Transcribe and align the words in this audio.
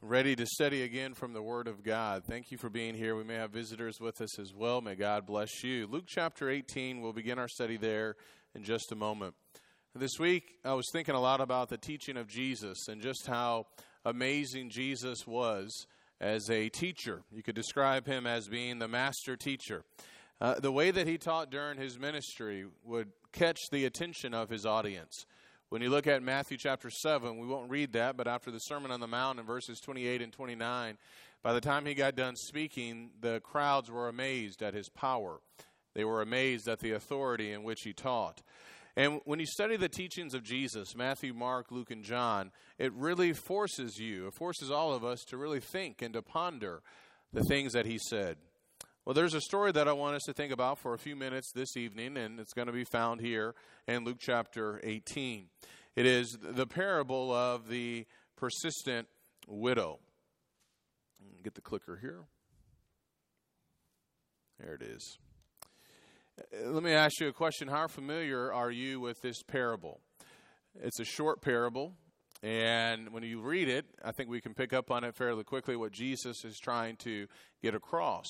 ready 0.00 0.36
to 0.36 0.46
study 0.46 0.82
again 0.82 1.12
from 1.12 1.32
the 1.32 1.42
Word 1.42 1.66
of 1.66 1.82
God. 1.82 2.22
Thank 2.24 2.52
you 2.52 2.58
for 2.58 2.70
being 2.70 2.94
here. 2.94 3.16
We 3.16 3.24
may 3.24 3.34
have 3.34 3.50
visitors 3.50 4.00
with 4.00 4.20
us 4.20 4.38
as 4.38 4.54
well. 4.54 4.80
May 4.80 4.94
God 4.94 5.26
bless 5.26 5.64
you. 5.64 5.86
Luke 5.88 6.04
chapter 6.06 6.48
18, 6.48 7.00
we'll 7.00 7.12
begin 7.12 7.38
our 7.38 7.48
study 7.48 7.76
there 7.76 8.14
in 8.54 8.62
just 8.62 8.92
a 8.92 8.94
moment. 8.94 9.34
This 9.94 10.18
week, 10.20 10.58
I 10.64 10.74
was 10.74 10.86
thinking 10.92 11.16
a 11.16 11.20
lot 11.20 11.40
about 11.40 11.68
the 11.68 11.78
teaching 11.78 12.16
of 12.16 12.28
Jesus 12.28 12.86
and 12.86 13.02
just 13.02 13.26
how 13.26 13.66
amazing 14.04 14.70
Jesus 14.70 15.26
was 15.26 15.86
as 16.20 16.48
a 16.48 16.68
teacher. 16.68 17.22
You 17.32 17.42
could 17.42 17.56
describe 17.56 18.06
him 18.06 18.26
as 18.26 18.46
being 18.46 18.78
the 18.78 18.88
master 18.88 19.36
teacher. 19.36 19.82
Uh, 20.40 20.60
the 20.60 20.70
way 20.70 20.92
that 20.92 21.08
he 21.08 21.18
taught 21.18 21.50
during 21.50 21.76
his 21.76 21.98
ministry 21.98 22.66
would 22.84 23.08
catch 23.32 23.58
the 23.72 23.84
attention 23.84 24.32
of 24.32 24.48
his 24.48 24.64
audience. 24.64 25.26
When 25.70 25.82
you 25.82 25.90
look 25.90 26.06
at 26.06 26.22
Matthew 26.22 26.56
chapter 26.56 26.88
7, 26.88 27.36
we 27.36 27.46
won't 27.46 27.70
read 27.70 27.92
that, 27.92 28.16
but 28.16 28.26
after 28.26 28.50
the 28.50 28.58
Sermon 28.58 28.90
on 28.90 29.00
the 29.00 29.06
Mount 29.06 29.38
in 29.38 29.44
verses 29.44 29.80
28 29.80 30.22
and 30.22 30.32
29, 30.32 30.96
by 31.42 31.52
the 31.52 31.60
time 31.60 31.84
he 31.84 31.92
got 31.92 32.16
done 32.16 32.36
speaking, 32.36 33.10
the 33.20 33.40
crowds 33.40 33.90
were 33.90 34.08
amazed 34.08 34.62
at 34.62 34.72
his 34.72 34.88
power. 34.88 35.40
They 35.94 36.04
were 36.04 36.22
amazed 36.22 36.68
at 36.68 36.78
the 36.78 36.92
authority 36.92 37.52
in 37.52 37.64
which 37.64 37.82
he 37.82 37.92
taught. 37.92 38.40
And 38.96 39.20
when 39.26 39.40
you 39.40 39.46
study 39.46 39.76
the 39.76 39.90
teachings 39.90 40.32
of 40.32 40.42
Jesus, 40.42 40.96
Matthew, 40.96 41.34
Mark, 41.34 41.70
Luke, 41.70 41.90
and 41.90 42.02
John, 42.02 42.50
it 42.78 42.94
really 42.94 43.34
forces 43.34 43.98
you, 43.98 44.28
it 44.28 44.34
forces 44.34 44.70
all 44.70 44.94
of 44.94 45.04
us 45.04 45.22
to 45.24 45.36
really 45.36 45.60
think 45.60 46.00
and 46.00 46.14
to 46.14 46.22
ponder 46.22 46.80
the 47.30 47.44
things 47.44 47.74
that 47.74 47.84
he 47.84 47.98
said. 47.98 48.38
Well, 49.08 49.14
there's 49.14 49.32
a 49.32 49.40
story 49.40 49.72
that 49.72 49.88
I 49.88 49.94
want 49.94 50.16
us 50.16 50.24
to 50.24 50.34
think 50.34 50.52
about 50.52 50.76
for 50.76 50.92
a 50.92 50.98
few 50.98 51.16
minutes 51.16 51.50
this 51.54 51.78
evening, 51.78 52.18
and 52.18 52.38
it's 52.38 52.52
going 52.52 52.66
to 52.66 52.74
be 52.74 52.84
found 52.84 53.22
here 53.22 53.54
in 53.86 54.04
Luke 54.04 54.18
chapter 54.20 54.82
18. 54.84 55.46
It 55.96 56.04
is 56.04 56.36
the 56.42 56.66
parable 56.66 57.32
of 57.32 57.68
the 57.68 58.04
persistent 58.36 59.08
widow. 59.46 60.00
Get 61.42 61.54
the 61.54 61.62
clicker 61.62 61.96
here. 61.96 62.24
There 64.60 64.74
it 64.74 64.82
is. 64.82 65.16
Uh, 66.38 66.68
let 66.68 66.82
me 66.82 66.92
ask 66.92 67.18
you 67.18 67.28
a 67.28 67.32
question. 67.32 67.66
How 67.66 67.86
familiar 67.86 68.52
are 68.52 68.70
you 68.70 69.00
with 69.00 69.22
this 69.22 69.42
parable? 69.42 70.02
It's 70.82 71.00
a 71.00 71.06
short 71.06 71.40
parable, 71.40 71.94
and 72.42 73.10
when 73.12 73.24
you 73.24 73.40
read 73.40 73.68
it, 73.68 73.84
I 74.04 74.12
think 74.12 74.28
we 74.30 74.40
can 74.40 74.54
pick 74.54 74.72
up 74.72 74.90
on 74.90 75.02
it 75.02 75.16
fairly 75.16 75.42
quickly 75.42 75.76
what 75.76 75.90
Jesus 75.92 76.44
is 76.44 76.58
trying 76.58 76.96
to 76.98 77.26
get 77.62 77.74
across. 77.74 78.26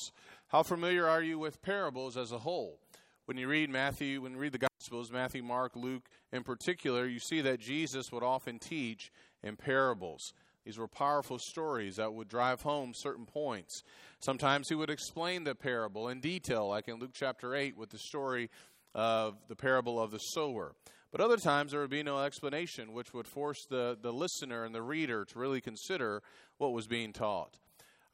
How 0.49 0.63
familiar 0.63 1.07
are 1.07 1.23
you 1.23 1.39
with 1.39 1.61
parables 1.61 2.17
as 2.17 2.33
a 2.33 2.39
whole? 2.39 2.81
When 3.27 3.37
you 3.37 3.49
read 3.49 3.69
Matthew, 3.69 4.23
when 4.23 4.33
you 4.33 4.39
read 4.39 4.55
the 4.55 4.67
Gospels, 4.81 5.13
Matthew, 5.13 5.43
Mark, 5.43 5.77
Luke 5.77 6.09
in 6.33 6.43
particular, 6.43 7.07
you 7.07 7.19
see 7.19 7.43
that 7.43 7.61
Jesus 7.61 8.11
would 8.11 8.23
often 8.23 8.59
teach 8.59 9.13
in 9.43 9.57
parables. 9.57 10.33
These 10.65 10.79
were 10.79 10.89
powerful 10.89 11.39
stories 11.39 11.97
that 11.97 12.15
would 12.15 12.29
drive 12.29 12.63
home 12.63 12.95
certain 12.95 13.27
points. 13.27 13.83
Sometimes 14.21 14.71
he 14.71 14.75
would 14.75 14.89
explain 14.89 15.45
the 15.45 15.55
parable 15.55 16.09
in 16.09 16.19
detail, 16.19 16.67
like 16.67 16.89
in 16.89 16.99
Luke 16.99 17.13
chapter 17.13 17.55
8 17.55 17.77
with 17.77 17.91
the 17.91 17.99
story 17.99 18.49
of 18.95 19.37
the 19.49 19.57
parable 19.57 20.01
of 20.01 20.11
the 20.11 20.19
sower. 20.19 20.75
But 21.13 21.21
other 21.21 21.37
times 21.37 21.73
there 21.73 21.81
would 21.83 21.91
be 21.91 22.03
no 22.03 22.21
explanation, 22.21 22.95
which 22.95 23.13
would 23.13 23.27
force 23.27 23.67
the, 23.67 23.99
the 24.01 24.15
listener 24.15 24.65
and 24.65 24.75
the 24.75 24.81
reader 24.81 25.27
to 25.27 25.39
really 25.39 25.61
consider 25.61 26.23
what 26.57 26.73
was 26.73 26.87
being 26.87 27.13
taught. 27.13 27.59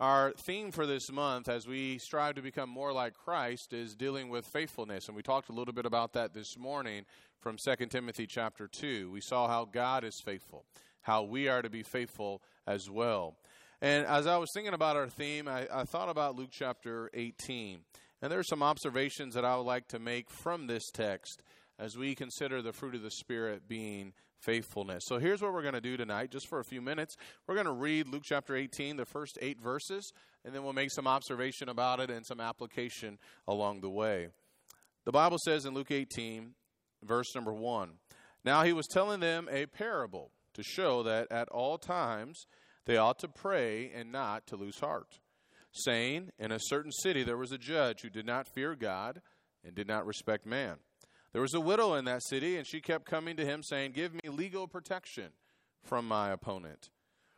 Our 0.01 0.33
theme 0.33 0.73
for 0.73 0.87
this 0.87 1.13
month, 1.13 1.49
as 1.49 1.69
we 1.69 1.99
strive 1.99 2.35
to 2.35 2.43
become 2.43 2.69
more 2.69 2.93
like 2.93 3.15
Christ, 3.15 3.73
is 3.73 3.95
dealing 3.95 4.29
with 4.29 4.45
faithfulness. 4.45 5.07
And 5.07 5.17
we 5.17 5.23
talked 5.23 5.51
a 5.51 5.53
little 5.53 5.73
bit 5.73 5.87
about 5.87 6.15
that 6.15 6.35
this 6.35 6.59
morning 6.59 7.05
from 7.39 7.57
2 7.57 7.87
Timothy 7.87 8.27
chapter 8.27 8.67
2. 8.67 9.13
We 9.13 9.21
saw 9.21 9.47
how 9.47 9.67
God 9.67 10.03
is 10.03 10.21
faithful, 10.21 10.65
how 11.03 11.23
we 11.23 11.47
are 11.47 11.63
to 11.63 11.71
be 11.71 11.85
faithful 11.85 12.43
as 12.67 12.91
well. 12.91 13.37
And 13.81 14.05
as 14.05 14.27
I 14.27 14.37
was 14.37 14.51
thinking 14.53 14.75
about 14.75 14.97
our 14.97 15.09
theme, 15.09 15.47
I, 15.47 15.69
I 15.73 15.85
thought 15.85 16.09
about 16.09 16.35
Luke 16.35 16.51
chapter 16.51 17.09
18. 17.15 17.79
And 18.21 18.33
there 18.33 18.41
are 18.41 18.43
some 18.43 18.65
observations 18.65 19.35
that 19.35 19.45
I 19.45 19.57
would 19.57 19.63
like 19.63 19.87
to 19.89 20.01
make 20.01 20.29
from 20.29 20.67
this 20.67 20.91
text 20.91 21.41
as 21.79 21.97
we 21.97 22.15
consider 22.15 22.63
the 22.63 22.73
fruit 22.73 22.95
of 22.95 23.03
the 23.03 23.11
Spirit 23.11 23.69
being 23.69 24.13
faithfulness. 24.41 25.05
So 25.07 25.19
here's 25.19 25.41
what 25.41 25.53
we're 25.53 25.63
going 25.63 25.75
to 25.75 25.81
do 25.81 25.97
tonight, 25.97 26.31
just 26.31 26.49
for 26.49 26.61
a 26.61 26.65
few 26.65 26.83
minutes. 26.83 27.17
We're 27.47 27.55
going 27.55 27.67
to 27.67 27.73
read 27.73 28.09
Luke 28.09 28.23
chapter 28.25 28.55
18, 28.55 28.97
the 28.97 29.07
first 29.07 29.39
eight 29.41 29.61
verses, 29.61 30.13
and 30.45 30.55
then 30.55 30.63
we'll 30.65 30.73
make 30.73 30.93
some 30.93 31.07
observation 31.07 31.69
about 31.69 32.01
it 32.01 32.11
and 32.11 32.25
some 32.27 32.41
application 32.41 33.19
along 33.49 33.81
the 33.81 33.91
way. 33.91 34.29
The 35.05 35.13
Bible 35.13 35.39
says 35.45 35.65
in 35.65 35.75
Luke 35.75 35.91
18, 35.91 36.55
verse 37.03 37.35
number 37.35 37.53
1 37.53 37.91
Now 38.45 38.63
he 38.63 38.73
was 38.73 38.87
telling 38.87 39.21
them 39.21 39.49
a 39.51 39.67
parable 39.67 40.31
to 40.55 40.63
show 40.63 41.03
that 41.03 41.31
at 41.31 41.49
all 41.49 41.79
times 41.79 42.47
they 42.87 42.97
ought 42.97 43.19
to 43.21 43.29
pray 43.29 43.91
and 43.95 44.13
not 44.13 44.47
to 44.49 44.57
lose 44.57 44.79
heart, 44.81 45.19
saying, 45.73 46.31
In 46.39 46.53
a 46.53 46.61
certain 46.61 46.93
city 46.93 47.23
there 47.23 47.37
was 47.37 47.53
a 47.53 47.59
judge 47.59 48.03
who 48.03 48.11
did 48.11 48.27
not 48.27 48.49
fear 48.49 48.75
God 48.75 49.21
and 49.65 49.75
did 49.75 49.89
not 49.89 50.07
respect 50.07 50.47
man. 50.47 50.77
There 51.35 51.43
was 51.43 51.53
a 51.53 51.61
widow 51.61 51.95
in 51.95 52.05
that 52.05 52.23
city, 52.23 52.57
and 52.57 52.65
she 52.65 52.81
kept 52.81 53.07
coming 53.07 53.37
to 53.37 53.45
him, 53.45 53.65
saying, 53.65 53.91
Give 53.91 54.15
me 54.15 54.21
legal 54.31 54.69
protection 54.69 55.33
from 55.83 56.07
my 56.07 56.31
opponent. 56.31 56.91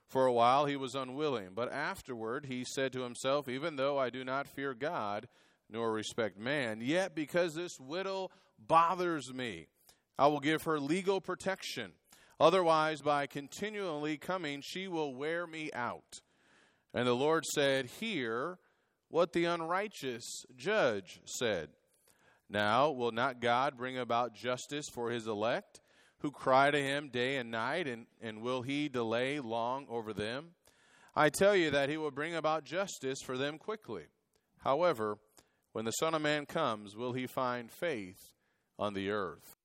For 0.06 0.26
a 0.26 0.32
while 0.32 0.66
he 0.66 0.76
was 0.76 0.94
unwilling, 0.94 1.52
but 1.54 1.72
afterward 1.72 2.44
he 2.44 2.62
said 2.62 2.92
to 2.92 3.00
himself, 3.00 3.48
Even 3.48 3.76
though 3.76 3.98
I 3.98 4.10
do 4.10 4.22
not 4.22 4.48
fear 4.48 4.74
God 4.74 5.28
nor 5.70 5.90
respect 5.92 6.38
man, 6.38 6.82
yet 6.82 7.14
because 7.14 7.54
this 7.54 7.80
widow 7.80 8.30
bothers 8.58 9.32
me, 9.32 9.66
I 10.18 10.26
will 10.26 10.40
give 10.40 10.64
her 10.64 10.78
legal 10.78 11.22
protection. 11.22 11.92
Otherwise, 12.38 13.00
by 13.00 13.26
continually 13.26 14.18
coming, 14.18 14.60
she 14.62 14.88
will 14.88 15.14
wear 15.14 15.46
me 15.46 15.70
out. 15.72 16.20
And 16.92 17.08
the 17.08 17.14
Lord 17.14 17.46
said, 17.46 17.86
Hear 17.86 18.58
what 19.08 19.32
the 19.32 19.46
unrighteous 19.46 20.44
judge 20.54 21.20
said. 21.24 21.70
Now, 22.48 22.90
will 22.90 23.12
not 23.12 23.40
God 23.40 23.76
bring 23.76 23.98
about 23.98 24.34
justice 24.34 24.86
for 24.92 25.10
his 25.10 25.26
elect, 25.26 25.80
who 26.20 26.30
cry 26.30 26.70
to 26.70 26.78
him 26.80 27.08
day 27.08 27.36
and 27.36 27.50
night, 27.50 27.88
and, 27.88 28.06
and 28.22 28.40
will 28.40 28.62
he 28.62 28.88
delay 28.88 29.40
long 29.40 29.86
over 29.88 30.12
them? 30.12 30.50
I 31.14 31.28
tell 31.30 31.56
you 31.56 31.70
that 31.70 31.88
he 31.88 31.96
will 31.96 32.10
bring 32.10 32.34
about 32.34 32.64
justice 32.64 33.18
for 33.24 33.36
them 33.36 33.58
quickly. 33.58 34.04
However, 34.58 35.18
when 35.72 35.84
the 35.84 35.92
Son 35.92 36.14
of 36.14 36.22
Man 36.22 36.46
comes, 36.46 36.96
will 36.96 37.12
he 37.12 37.26
find 37.26 37.70
faith 37.70 38.32
on 38.78 38.94
the 38.94 39.10
earth? 39.10 39.56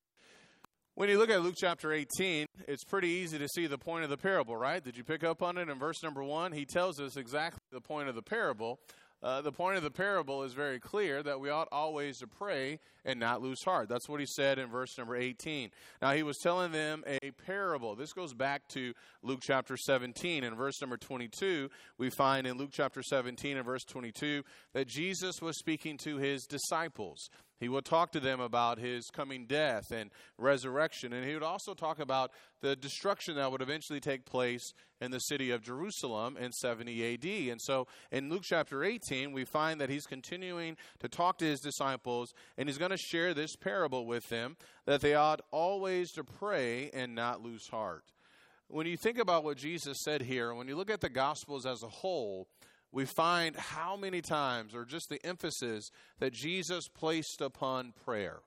When 0.95 1.09
you 1.09 1.17
look 1.17 1.29
at 1.29 1.41
Luke 1.41 1.55
chapter 1.57 1.93
18, 1.93 2.45
it's 2.67 2.83
pretty 2.83 3.07
easy 3.07 3.37
to 3.39 3.47
see 3.47 3.65
the 3.65 3.77
point 3.77 4.03
of 4.03 4.09
the 4.09 4.17
parable, 4.17 4.57
right? 4.57 4.83
Did 4.83 4.97
you 4.97 5.03
pick 5.03 5.23
up 5.23 5.41
on 5.41 5.57
it 5.57 5.69
in 5.69 5.79
verse 5.79 6.03
number 6.03 6.23
one? 6.23 6.51
He 6.51 6.65
tells 6.65 6.99
us 6.99 7.15
exactly 7.15 7.61
the 7.71 7.81
point 7.81 8.09
of 8.09 8.15
the 8.15 8.21
parable. 8.21 8.79
Uh, 9.23 9.41
the 9.41 9.51
point 9.51 9.77
of 9.77 9.83
the 9.83 9.91
parable 9.91 10.43
is 10.43 10.53
very 10.53 10.79
clear 10.79 11.21
that 11.21 11.39
we 11.39 11.49
ought 11.49 11.67
always 11.71 12.17
to 12.17 12.27
pray 12.27 12.79
and 13.05 13.19
not 13.19 13.41
lose 13.41 13.61
heart. 13.63 13.87
That's 13.87 14.09
what 14.09 14.19
he 14.19 14.25
said 14.25 14.57
in 14.57 14.67
verse 14.69 14.97
number 14.97 15.15
18. 15.15 15.69
Now, 16.01 16.13
he 16.13 16.23
was 16.23 16.37
telling 16.39 16.71
them 16.71 17.03
a 17.05 17.31
parable. 17.45 17.95
This 17.95 18.13
goes 18.13 18.33
back 18.33 18.67
to 18.69 18.93
Luke 19.21 19.41
chapter 19.41 19.77
17. 19.77 20.43
In 20.43 20.55
verse 20.55 20.81
number 20.81 20.97
22, 20.97 21.69
we 21.99 22.09
find 22.09 22.47
in 22.47 22.57
Luke 22.57 22.71
chapter 22.71 23.03
17 23.03 23.57
and 23.57 23.65
verse 23.65 23.83
22 23.83 24.43
that 24.73 24.87
Jesus 24.87 25.41
was 25.41 25.57
speaking 25.57 25.97
to 25.99 26.17
his 26.17 26.45
disciples. 26.45 27.29
He 27.61 27.69
would 27.69 27.85
talk 27.85 28.11
to 28.13 28.19
them 28.19 28.39
about 28.39 28.79
his 28.79 29.11
coming 29.11 29.45
death 29.45 29.91
and 29.91 30.09
resurrection, 30.39 31.13
and 31.13 31.23
he 31.23 31.35
would 31.35 31.43
also 31.43 31.75
talk 31.75 31.99
about 31.99 32.31
the 32.61 32.75
destruction 32.75 33.35
that 33.35 33.51
would 33.51 33.61
eventually 33.61 33.99
take 33.99 34.25
place 34.25 34.73
in 34.99 35.11
the 35.11 35.19
city 35.19 35.51
of 35.51 35.61
Jerusalem 35.61 36.37
in 36.37 36.51
70 36.51 37.13
AD. 37.13 37.51
And 37.51 37.61
so 37.61 37.85
in 38.11 38.31
Luke 38.31 38.41
chapter 38.43 38.83
18, 38.83 39.31
we 39.31 39.45
find 39.45 39.79
that 39.79 39.91
he's 39.91 40.07
continuing 40.07 40.75
to 41.01 41.07
talk 41.07 41.37
to 41.37 41.45
his 41.45 41.59
disciples, 41.59 42.33
and 42.57 42.67
he's 42.67 42.79
going 42.79 42.89
to 42.89 42.97
share 42.97 43.35
this 43.35 43.55
parable 43.55 44.07
with 44.07 44.27
them 44.29 44.57
that 44.87 45.01
they 45.01 45.13
ought 45.13 45.41
always 45.51 46.11
to 46.13 46.23
pray 46.23 46.89
and 46.95 47.13
not 47.13 47.43
lose 47.43 47.67
heart. 47.67 48.05
When 48.69 48.87
you 48.87 48.97
think 48.97 49.19
about 49.19 49.43
what 49.43 49.57
Jesus 49.57 49.99
said 50.01 50.23
here, 50.23 50.55
when 50.55 50.67
you 50.67 50.75
look 50.75 50.89
at 50.89 51.01
the 51.01 51.09
Gospels 51.09 51.67
as 51.67 51.83
a 51.83 51.89
whole, 51.89 52.47
we 52.91 53.05
find 53.05 53.55
how 53.55 53.95
many 53.95 54.21
times, 54.21 54.75
or 54.75 54.85
just 54.85 55.09
the 55.09 55.25
emphasis 55.25 55.91
that 56.19 56.33
Jesus 56.33 56.87
placed 56.87 57.41
upon 57.41 57.93
prayer. 58.05 58.39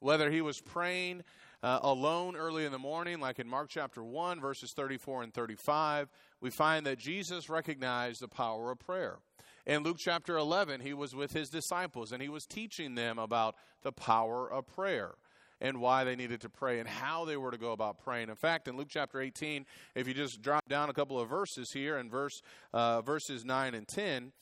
Whether 0.00 0.30
he 0.30 0.40
was 0.40 0.60
praying 0.60 1.22
uh, 1.62 1.80
alone 1.82 2.36
early 2.36 2.64
in 2.64 2.72
the 2.72 2.78
morning, 2.78 3.20
like 3.20 3.38
in 3.38 3.46
Mark 3.46 3.68
chapter 3.68 4.02
1, 4.02 4.40
verses 4.40 4.72
34 4.72 5.24
and 5.24 5.34
35, 5.34 6.08
we 6.40 6.50
find 6.50 6.86
that 6.86 6.98
Jesus 6.98 7.50
recognized 7.50 8.22
the 8.22 8.28
power 8.28 8.70
of 8.70 8.78
prayer. 8.78 9.18
In 9.66 9.82
Luke 9.82 9.98
chapter 9.98 10.38
11, 10.38 10.80
he 10.80 10.94
was 10.94 11.14
with 11.14 11.32
his 11.32 11.50
disciples 11.50 12.12
and 12.12 12.22
he 12.22 12.30
was 12.30 12.46
teaching 12.46 12.94
them 12.94 13.18
about 13.18 13.56
the 13.82 13.92
power 13.92 14.50
of 14.50 14.66
prayer 14.66 15.16
and 15.60 15.80
why 15.80 16.04
they 16.04 16.16
needed 16.16 16.40
to 16.42 16.48
pray 16.48 16.78
and 16.78 16.88
how 16.88 17.24
they 17.24 17.36
were 17.36 17.50
to 17.50 17.58
go 17.58 17.72
about 17.72 17.98
praying. 17.98 18.28
In 18.28 18.36
fact, 18.36 18.68
in 18.68 18.76
Luke 18.76 18.88
chapter 18.90 19.20
18, 19.20 19.66
if 19.94 20.08
you 20.08 20.14
just 20.14 20.42
drop 20.42 20.68
down 20.68 20.90
a 20.90 20.92
couple 20.92 21.18
of 21.18 21.28
verses 21.28 21.70
here 21.72 21.98
in 21.98 22.08
verse 22.08 22.42
uh, 22.72 23.02
verses 23.02 23.44
9 23.44 23.74
and 23.74 23.86
10, 23.86 24.32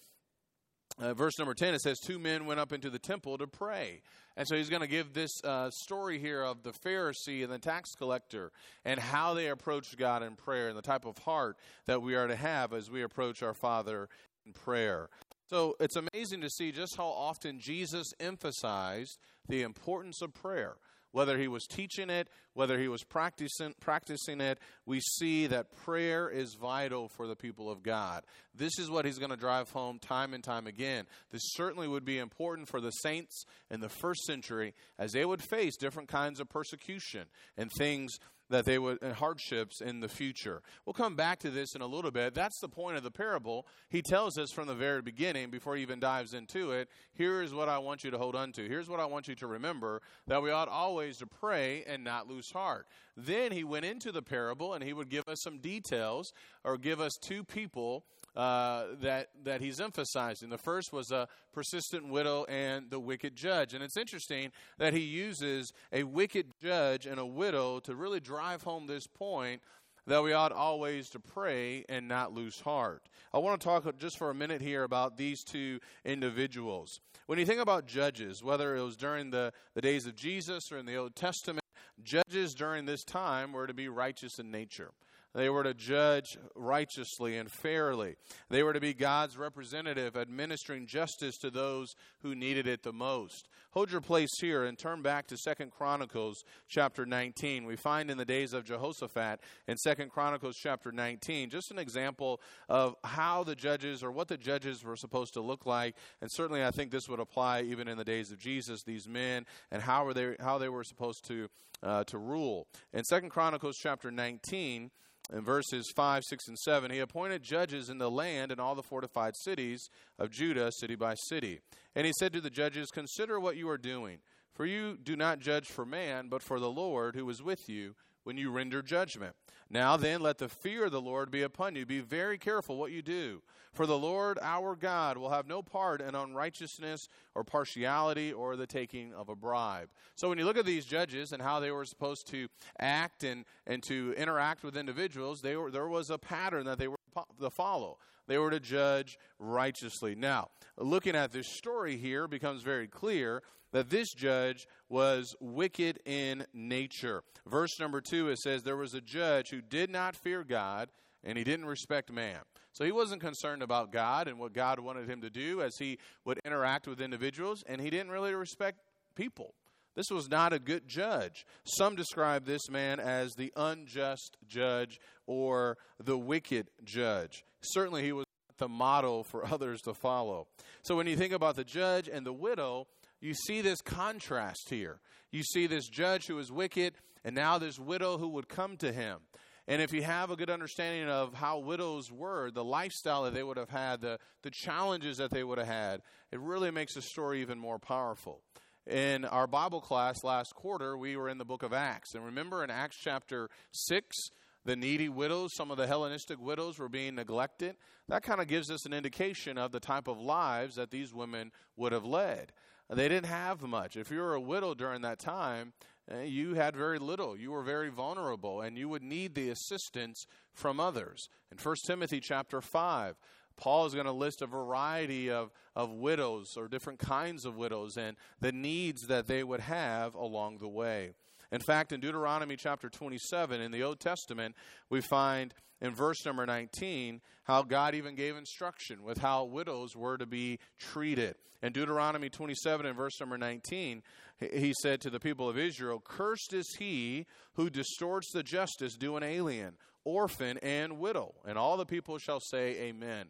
uh, 1.00 1.14
verse 1.14 1.38
number 1.38 1.54
10, 1.54 1.74
it 1.74 1.80
says, 1.80 2.00
Two 2.00 2.18
men 2.18 2.46
went 2.46 2.60
up 2.60 2.72
into 2.72 2.90
the 2.90 2.98
temple 2.98 3.38
to 3.38 3.46
pray. 3.46 4.02
And 4.36 4.46
so 4.46 4.56
he's 4.56 4.70
going 4.70 4.82
to 4.82 4.88
give 4.88 5.14
this 5.14 5.42
uh, 5.42 5.70
story 5.70 6.18
here 6.18 6.42
of 6.42 6.62
the 6.62 6.70
Pharisee 6.70 7.42
and 7.42 7.52
the 7.52 7.58
tax 7.58 7.94
collector 7.96 8.52
and 8.84 9.00
how 9.00 9.34
they 9.34 9.48
approached 9.48 9.98
God 9.98 10.22
in 10.22 10.36
prayer 10.36 10.68
and 10.68 10.78
the 10.78 10.82
type 10.82 11.04
of 11.04 11.18
heart 11.18 11.56
that 11.86 12.02
we 12.02 12.14
are 12.14 12.28
to 12.28 12.36
have 12.36 12.72
as 12.72 12.90
we 12.90 13.02
approach 13.02 13.42
our 13.42 13.54
Father 13.54 14.08
in 14.46 14.52
prayer. 14.52 15.08
So 15.50 15.76
it's 15.80 15.96
amazing 15.96 16.42
to 16.42 16.50
see 16.50 16.72
just 16.72 16.96
how 16.96 17.06
often 17.06 17.58
Jesus 17.58 18.12
emphasized 18.20 19.18
the 19.48 19.62
importance 19.62 20.22
of 20.22 20.34
prayer 20.34 20.76
whether 21.12 21.38
he 21.38 21.49
was 21.49 21.66
teaching 21.66 22.10
it, 22.10 22.28
whether 22.55 22.78
he 22.78 22.88
was 22.88 23.02
practicing, 23.05 23.75
practicing 23.81 24.40
it, 24.40 24.58
we 24.87 25.00
see 25.00 25.46
that 25.46 25.75
prayer 25.84 26.28
is 26.28 26.55
vital 26.55 27.08
for 27.08 27.26
the 27.26 27.37
people 27.37 27.70
of 27.70 27.82
God. 27.82 28.25
This 28.55 28.78
is 28.78 28.90
what 28.90 29.05
he's 29.05 29.19
going 29.19 29.31
to 29.31 29.37
drive 29.37 29.70
home 29.70 29.99
time 29.99 30.34
and 30.34 30.43
time 30.43 30.66
again. 30.66 31.06
This 31.31 31.43
certainly 31.55 31.88
would 31.88 32.05
be 32.05 32.19
important 32.19 32.69
for 32.69 32.81
the 32.81 32.90
saints 32.90 33.44
in 33.70 33.81
the 33.81 33.88
first 33.88 34.25
century 34.25 34.75
as 34.99 35.12
they 35.12 35.25
would 35.25 35.43
face 35.43 35.76
different 35.76 36.08
kinds 36.08 36.40
of 36.40 36.49
persecution 36.49 37.26
and 37.56 37.70
things 37.70 38.19
that 38.50 38.64
they 38.64 38.78
would 38.78 39.02
and 39.02 39.14
hardships 39.14 39.80
in 39.80 40.00
the 40.00 40.08
future. 40.08 40.62
We'll 40.84 40.94
come 40.94 41.16
back 41.16 41.38
to 41.40 41.50
this 41.50 41.74
in 41.74 41.82
a 41.82 41.86
little 41.86 42.10
bit. 42.10 42.34
That's 42.34 42.60
the 42.60 42.68
point 42.68 42.96
of 42.96 43.02
the 43.02 43.10
parable. 43.10 43.66
He 43.88 44.02
tells 44.02 44.38
us 44.38 44.50
from 44.50 44.66
the 44.66 44.74
very 44.74 45.02
beginning, 45.02 45.50
before 45.50 45.76
he 45.76 45.82
even 45.82 46.00
dives 46.00 46.34
into 46.34 46.72
it, 46.72 46.88
here 47.12 47.42
is 47.42 47.52
what 47.52 47.68
I 47.68 47.78
want 47.78 48.04
you 48.04 48.10
to 48.10 48.18
hold 48.18 48.34
on 48.34 48.52
to. 48.52 48.66
Here's 48.66 48.88
what 48.88 49.00
I 49.00 49.06
want 49.06 49.28
you 49.28 49.34
to 49.36 49.46
remember 49.46 50.02
that 50.26 50.42
we 50.42 50.50
ought 50.50 50.68
always 50.68 51.18
to 51.18 51.26
pray 51.26 51.84
and 51.86 52.04
not 52.04 52.28
lose 52.28 52.50
heart. 52.50 52.86
Then 53.16 53.52
he 53.52 53.64
went 53.64 53.84
into 53.84 54.12
the 54.12 54.22
parable 54.22 54.74
and 54.74 54.84
he 54.84 54.92
would 54.92 55.08
give 55.08 55.28
us 55.28 55.42
some 55.42 55.58
details 55.58 56.32
or 56.64 56.78
give 56.78 57.00
us 57.00 57.16
two 57.16 57.44
people 57.44 58.04
uh, 58.38 58.85
that 59.00 59.31
that 59.43 59.61
he's 59.61 59.81
emphasizing. 59.81 60.49
The 60.49 60.56
first 60.56 60.93
was 60.93 61.11
a 61.11 61.26
persistent 61.52 62.08
widow 62.08 62.44
and 62.44 62.88
the 62.88 63.00
wicked 63.00 63.35
judge, 63.35 63.75
and 63.75 63.82
it's 63.82 63.96
interesting 63.96 64.52
that 64.79 64.94
he 64.94 65.00
uses 65.00 65.73
a 65.93 66.05
wicked 66.05 66.52
judge 66.62 67.05
and 67.05 67.19
a 67.19 67.26
widow 67.26 67.81
to 67.81 67.96
really 67.96 68.20
drive 68.20 68.62
home 68.62 68.87
this 68.87 69.08
point 69.08 69.61
that 70.06 70.23
we 70.23 70.32
ought 70.32 70.52
always 70.52 71.11
to 71.11 71.19
pray 71.19 71.85
and 71.88 72.06
not 72.06 72.32
lose 72.32 72.61
heart. 72.61 73.08
I 73.35 73.38
want 73.38 73.61
to 73.61 73.64
talk 73.64 73.99
just 73.99 74.17
for 74.17 74.31
a 74.31 74.35
minute 74.35 74.62
here 74.62 74.85
about 74.85 75.17
these 75.17 75.43
two 75.43 75.81
individuals. 76.05 77.00
When 77.26 77.40
you 77.40 77.44
think 77.44 77.61
about 77.61 77.87
judges, 77.87 78.43
whether 78.43 78.76
it 78.76 78.82
was 78.82 78.96
during 78.96 79.31
the, 79.31 79.52
the 79.75 79.82
days 79.82 80.06
of 80.06 80.14
Jesus 80.14 80.70
or 80.70 80.79
in 80.79 80.87
the 80.87 80.96
Old 80.96 81.14
Testament, 81.14 81.64
judges 82.02 82.55
during 82.55 82.87
this 82.87 83.05
time 83.05 83.52
were 83.52 83.67
to 83.67 83.75
be 83.75 83.88
righteous 83.88 84.38
in 84.38 84.50
nature. 84.50 84.93
They 85.38 85.50
were 85.50 85.62
to 85.62 85.73
judge 85.73 86.37
righteously 86.56 87.37
and 87.37 87.49
fairly. 87.49 88.17
They 88.50 88.64
were 88.64 88.73
to 88.73 88.81
be 88.81 88.93
God's 88.93 89.38
representative, 89.38 90.17
administering 90.17 90.88
justice 90.88 91.38
to 91.38 91.50
those 91.50 91.94
who 92.23 92.35
needed 92.35 92.67
it 92.67 92.82
the 92.82 92.93
most. 92.93 93.49
Hold 93.70 93.93
your 93.93 94.00
place 94.00 94.32
here 94.40 94.64
and 94.64 94.76
turn 94.76 95.00
back 95.00 95.29
to 95.29 95.37
Second 95.37 95.70
Chronicles 95.70 96.43
chapter 96.67 97.06
19. 97.06 97.67
We 97.67 97.76
find 97.76 98.11
in 98.11 98.19
the 98.19 98.25
days 98.25 98.52
of 98.52 98.64
Jehoshaphat 98.64 99.38
in 99.69 99.76
Second 99.76 100.11
Chronicles 100.11 100.56
chapter 100.56 100.90
19 100.90 101.50
just 101.50 101.70
an 101.70 101.79
example 101.79 102.40
of 102.69 102.96
how 103.05 103.44
the 103.44 103.55
judges 103.55 104.02
or 104.02 104.11
what 104.11 104.26
the 104.26 104.37
judges 104.37 104.82
were 104.82 104.96
supposed 104.96 105.35
to 105.35 105.40
look 105.40 105.67
like. 105.67 105.94
And 106.20 106.29
certainly 106.32 106.64
I 106.64 106.73
think 106.73 106.90
this 106.90 107.08
would 107.08 107.20
apply 107.20 107.62
even 107.62 107.87
in 107.87 107.96
the 107.96 108.05
days 108.05 108.32
of 108.32 108.40
Jesus, 108.40 108.82
these 108.82 109.06
men, 109.06 109.46
and 109.70 109.82
how 109.82 110.05
were 110.05 110.14
they 110.14 110.35
how 110.40 110.58
they 110.58 110.69
were 110.69 110.82
supposed 110.82 111.29
to 111.29 111.46
uh, 111.81 112.02
to 112.05 112.19
rule. 112.19 112.67
In 112.93 113.05
Second 113.05 113.31
Chronicles 113.31 113.76
chapter 113.81 114.11
19, 114.11 114.90
in 115.32 115.42
verses 115.42 115.92
5, 115.94 116.22
6, 116.26 116.48
and 116.48 116.58
7, 116.58 116.90
he 116.90 117.00
appointed 117.00 117.42
judges 117.42 117.90
in 117.90 117.98
the 117.98 118.10
land 118.10 118.50
and 118.50 118.60
all 118.60 118.75
the 118.75 118.82
fortified 118.82 119.34
cities 119.36 119.88
of 120.19 120.30
Judah, 120.30 120.72
city 120.72 120.94
by 120.94 121.14
city. 121.14 121.60
And 121.94 122.06
he 122.06 122.12
said 122.19 122.32
to 122.32 122.40
the 122.40 122.50
judges, 122.50 122.90
Consider 122.90 123.38
what 123.38 123.56
you 123.56 123.69
are 123.69 123.78
doing, 123.78 124.19
for 124.54 124.64
you 124.64 124.96
do 124.96 125.16
not 125.16 125.40
judge 125.40 125.66
for 125.66 125.84
man, 125.84 126.28
but 126.28 126.42
for 126.42 126.58
the 126.58 126.70
Lord 126.70 127.14
who 127.14 127.28
is 127.28 127.42
with 127.42 127.69
you 127.69 127.94
when 128.28 128.36
you 128.36 128.50
render 128.50 128.82
judgment. 128.82 129.34
Now 129.70 129.96
then, 129.96 130.20
let 130.20 130.36
the 130.36 130.50
fear 130.50 130.84
of 130.84 130.92
the 130.92 131.00
Lord 131.00 131.30
be 131.30 131.40
upon 131.40 131.75
you. 131.75 131.86
Be 131.86 132.00
very 132.00 132.36
careful 132.36 132.76
what 132.76 132.92
you 132.92 133.00
do. 133.00 133.40
For 133.72 133.86
the 133.86 133.98
Lord 133.98 134.38
our 134.42 134.76
God 134.76 135.16
will 135.16 135.30
have 135.30 135.46
no 135.46 135.62
part 135.62 136.02
in 136.02 136.14
unrighteousness 136.14 137.08
or 137.34 137.42
partiality 137.42 138.30
or 138.30 138.54
the 138.54 138.66
taking 138.66 139.14
of 139.14 139.30
a 139.30 139.34
bribe. 139.34 139.88
So 140.14 140.28
when 140.28 140.36
you 140.36 140.44
look 140.44 140.58
at 140.58 140.66
these 140.66 140.84
judges 140.84 141.32
and 141.32 141.40
how 141.42 141.58
they 141.58 141.70
were 141.70 141.86
supposed 141.86 142.26
to 142.26 142.48
act 142.78 143.25
and, 143.25 143.46
and 143.66 143.82
to 143.84 144.12
interact 144.19 144.62
with 144.62 144.76
individuals, 144.76 145.40
they 145.40 145.56
were, 145.56 145.70
there 145.70 145.88
was 145.88 146.10
a 146.10 146.19
pattern 146.19 146.66
that 146.66 146.78
they 146.78 146.88
were 146.88 146.98
to 147.40 147.48
follow. 147.48 147.96
They 148.26 148.36
were 148.36 148.50
to 148.50 148.60
judge 148.60 149.19
righteously. 149.38 150.14
Now, 150.14 150.50
looking 150.76 151.16
at 151.16 151.32
this 151.32 151.48
story 151.48 151.96
here 151.96 152.28
becomes 152.28 152.60
very 152.62 152.88
clear 152.88 153.42
that 153.72 153.90
this 153.90 154.12
judge 154.14 154.66
was 154.88 155.34
wicked 155.40 156.00
in 156.04 156.46
nature. 156.52 157.22
Verse 157.46 157.78
number 157.78 158.00
two, 158.00 158.28
it 158.28 158.38
says, 158.38 158.62
There 158.62 158.76
was 158.76 158.94
a 158.94 159.00
judge 159.00 159.50
who 159.50 159.60
did 159.60 159.90
not 159.90 160.16
fear 160.16 160.44
God 160.44 160.88
and 161.24 161.36
he 161.36 161.44
didn't 161.44 161.66
respect 161.66 162.12
man. 162.12 162.38
So 162.72 162.84
he 162.84 162.92
wasn't 162.92 163.20
concerned 163.20 163.62
about 163.62 163.92
God 163.92 164.28
and 164.28 164.38
what 164.38 164.52
God 164.52 164.78
wanted 164.80 165.10
him 165.10 165.20
to 165.22 165.30
do 165.30 165.60
as 165.62 165.76
he 165.78 165.98
would 166.24 166.40
interact 166.44 166.86
with 166.86 167.00
individuals, 167.00 167.64
and 167.66 167.80
he 167.80 167.90
didn't 167.90 168.10
really 168.10 168.34
respect 168.34 168.78
people. 169.14 169.54
This 169.96 170.10
was 170.10 170.30
not 170.30 170.52
a 170.52 170.60
good 170.60 170.86
judge. 170.86 171.44
Some 171.64 171.96
describe 171.96 172.44
this 172.44 172.70
man 172.70 173.00
as 173.00 173.32
the 173.34 173.52
unjust 173.56 174.36
judge 174.46 175.00
or 175.26 175.76
the 175.98 176.16
wicked 176.16 176.68
judge. 176.84 177.44
Certainly, 177.62 178.04
he 178.04 178.12
was 178.12 178.24
the 178.58 178.68
model 178.68 179.24
for 179.24 179.44
others 179.52 179.80
to 179.82 179.94
follow. 179.94 180.46
So, 180.82 180.94
when 180.94 181.08
you 181.08 181.16
think 181.16 181.32
about 181.32 181.56
the 181.56 181.64
judge 181.64 182.08
and 182.08 182.24
the 182.24 182.32
widow, 182.32 182.86
you 183.20 183.34
see 183.34 183.60
this 183.60 183.80
contrast 183.80 184.70
here. 184.70 185.00
You 185.30 185.42
see 185.42 185.66
this 185.66 185.88
judge 185.88 186.26
who 186.26 186.38
is 186.38 186.50
wicked, 186.50 186.94
and 187.24 187.34
now 187.34 187.58
this 187.58 187.78
widow 187.78 188.18
who 188.18 188.28
would 188.28 188.48
come 188.48 188.76
to 188.78 188.92
him. 188.92 189.18
And 189.66 189.82
if 189.82 189.92
you 189.92 190.02
have 190.02 190.30
a 190.30 190.36
good 190.36 190.48
understanding 190.48 191.10
of 191.10 191.34
how 191.34 191.58
widows 191.58 192.10
were, 192.10 192.50
the 192.50 192.64
lifestyle 192.64 193.24
that 193.24 193.34
they 193.34 193.42
would 193.42 193.58
have 193.58 193.68
had, 193.68 194.00
the, 194.00 194.18
the 194.42 194.50
challenges 194.50 195.18
that 195.18 195.30
they 195.30 195.44
would 195.44 195.58
have 195.58 195.66
had, 195.66 196.00
it 196.32 196.40
really 196.40 196.70
makes 196.70 196.94
the 196.94 197.02
story 197.02 197.42
even 197.42 197.58
more 197.58 197.78
powerful. 197.78 198.40
In 198.86 199.26
our 199.26 199.46
Bible 199.46 199.82
class 199.82 200.24
last 200.24 200.54
quarter, 200.54 200.96
we 200.96 201.18
were 201.18 201.28
in 201.28 201.36
the 201.36 201.44
book 201.44 201.62
of 201.62 201.74
Acts. 201.74 202.14
And 202.14 202.24
remember 202.24 202.64
in 202.64 202.70
Acts 202.70 202.96
chapter 202.96 203.50
6, 203.72 204.16
the 204.64 204.74
needy 204.74 205.10
widows, 205.10 205.50
some 205.54 205.70
of 205.70 205.76
the 205.76 205.86
Hellenistic 205.86 206.40
widows 206.40 206.78
were 206.78 206.88
being 206.88 207.14
neglected. 207.14 207.76
That 208.08 208.22
kind 208.22 208.40
of 208.40 208.48
gives 208.48 208.70
us 208.70 208.86
an 208.86 208.94
indication 208.94 209.58
of 209.58 209.72
the 209.72 209.80
type 209.80 210.08
of 210.08 210.18
lives 210.18 210.76
that 210.76 210.90
these 210.90 211.12
women 211.12 211.52
would 211.76 211.92
have 211.92 212.06
led. 212.06 212.52
They 212.90 213.08
didn't 213.08 213.26
have 213.26 213.62
much. 213.62 213.96
If 213.96 214.11
you 214.11 214.20
were 214.20 214.35
a 214.35 214.40
widow 214.40 214.75
during 214.75 215.02
that 215.02 215.19
time, 215.19 215.75
eh, 216.11 216.23
you 216.23 216.55
had 216.55 216.75
very 216.75 216.99
little. 216.99 217.37
You 217.37 217.50
were 217.50 217.62
very 217.62 217.90
vulnerable, 217.90 218.62
and 218.62 218.79
you 218.79 218.88
would 218.88 219.02
need 219.02 219.35
the 219.35 219.50
assistance 219.50 220.26
from 220.55 220.81
others. 220.81 221.29
In 221.52 221.58
1 221.58 221.76
Timothy 221.85 222.20
chapter 222.20 222.62
5, 222.62 223.17
Paul 223.56 223.87
is 223.87 223.94
going 223.94 224.06
to 224.06 224.12
list 224.12 224.40
a 224.40 224.47
variety 224.47 225.30
of, 225.30 225.50
of 225.76 225.90
widows 225.90 226.57
or 226.57 226.68
different 226.68 226.99
kinds 226.99 227.45
of 227.45 227.57
widows 227.57 227.97
and 227.97 228.16
the 228.40 228.52
needs 228.52 229.09
that 229.09 229.26
they 229.26 229.42
would 229.42 229.61
have 229.61 230.14
along 230.14 230.59
the 230.59 230.68
way. 230.68 231.11
In 231.50 231.61
fact, 231.61 231.92
in 231.92 232.00
Deuteronomy 232.00 232.57
chapter 232.57 232.88
27 232.88 233.61
in 233.61 233.73
the 233.73 233.83
Old 233.83 234.00
Testament, 234.00 234.54
we 234.90 235.00
find 235.00 235.54
in 235.80 235.94
verse 235.94 236.25
number 236.25 236.44
19 236.47 237.20
how 237.44 237.62
God 237.62 237.94
even 237.94 238.14
gave 238.14 238.37
instruction 238.37 239.02
with 239.02 239.18
how 239.18 239.44
widows 239.44 239.97
were 239.97 240.18
to 240.18 240.26
be 240.26 240.58
treated. 240.78 241.35
In 241.62 241.73
Deuteronomy 241.73 242.28
27 242.28 242.85
and 242.87 242.94
verse 242.94 243.18
number 243.18 243.38
19, 243.38 244.02
he 244.38 244.73
said 244.82 245.00
to 245.00 245.11
the 245.11 245.18
people 245.18 245.49
of 245.49 245.58
Israel, 245.58 246.00
Cursed 246.04 246.52
is 246.52 246.76
he 246.78 247.26
who 247.54 247.70
distorts 247.70 248.30
the 248.32 248.42
justice 248.42 248.97
due 248.97 249.16
an 249.16 249.23
alien, 249.23 249.75
orphan, 250.04 250.58
and 250.58 250.99
widow. 250.99 251.35
And 251.47 251.58
all 251.58 251.76
the 251.76 251.87
people 251.87 252.18
shall 252.18 252.38
say, 252.38 252.76
Amen. 252.82 253.28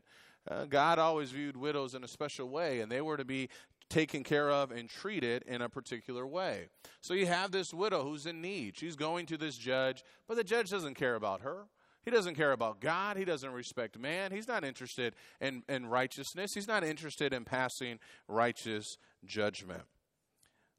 Uh, 0.50 0.64
God 0.64 0.98
always 0.98 1.30
viewed 1.30 1.56
widows 1.56 1.94
in 1.94 2.04
a 2.04 2.08
special 2.08 2.48
way, 2.48 2.80
and 2.80 2.90
they 2.90 3.00
were 3.00 3.16
to 3.16 3.24
be 3.24 3.48
taken 3.88 4.22
care 4.22 4.50
of 4.50 4.70
and 4.70 4.88
treated 4.88 5.42
in 5.46 5.62
a 5.62 5.68
particular 5.68 6.26
way. 6.26 6.66
So 7.00 7.14
you 7.14 7.26
have 7.26 7.50
this 7.50 7.72
widow 7.72 8.02
who's 8.02 8.26
in 8.26 8.42
need. 8.42 8.76
She's 8.76 8.96
going 8.96 9.26
to 9.26 9.38
this 9.38 9.56
judge, 9.56 10.02
but 10.26 10.36
the 10.36 10.44
judge 10.44 10.68
doesn't 10.68 10.94
care 10.94 11.14
about 11.14 11.40
her. 11.42 11.66
He 12.08 12.14
doesn't 12.14 12.36
care 12.36 12.52
about 12.52 12.80
God. 12.80 13.18
He 13.18 13.26
doesn't 13.26 13.52
respect 13.52 13.98
man. 13.98 14.32
He's 14.32 14.48
not 14.48 14.64
interested 14.64 15.14
in, 15.42 15.62
in 15.68 15.84
righteousness. 15.84 16.52
He's 16.54 16.66
not 16.66 16.82
interested 16.82 17.34
in 17.34 17.44
passing 17.44 17.98
righteous 18.26 18.96
judgment. 19.26 19.82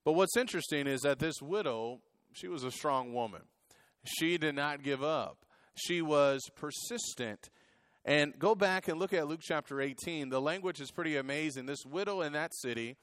But 0.03 0.13
what's 0.13 0.35
interesting 0.35 0.87
is 0.87 1.01
that 1.01 1.19
this 1.19 1.39
widow, 1.39 1.99
she 2.33 2.47
was 2.47 2.63
a 2.63 2.71
strong 2.71 3.13
woman. 3.13 3.41
She 4.05 4.39
did 4.39 4.55
not 4.55 4.81
give 4.81 5.03
up. 5.03 5.45
She 5.75 6.01
was 6.01 6.41
persistent. 6.55 7.51
And 8.03 8.33
go 8.39 8.55
back 8.55 8.87
and 8.87 8.97
look 8.97 9.13
at 9.13 9.27
Luke 9.27 9.41
chapter 9.43 9.81
18. 9.81 10.29
The 10.29 10.41
language 10.41 10.81
is 10.81 10.89
pretty 10.89 11.15
amazing. 11.15 11.67
This 11.67 11.85
widow 11.85 12.21
in 12.21 12.33
that 12.33 12.55
city, 12.55 12.95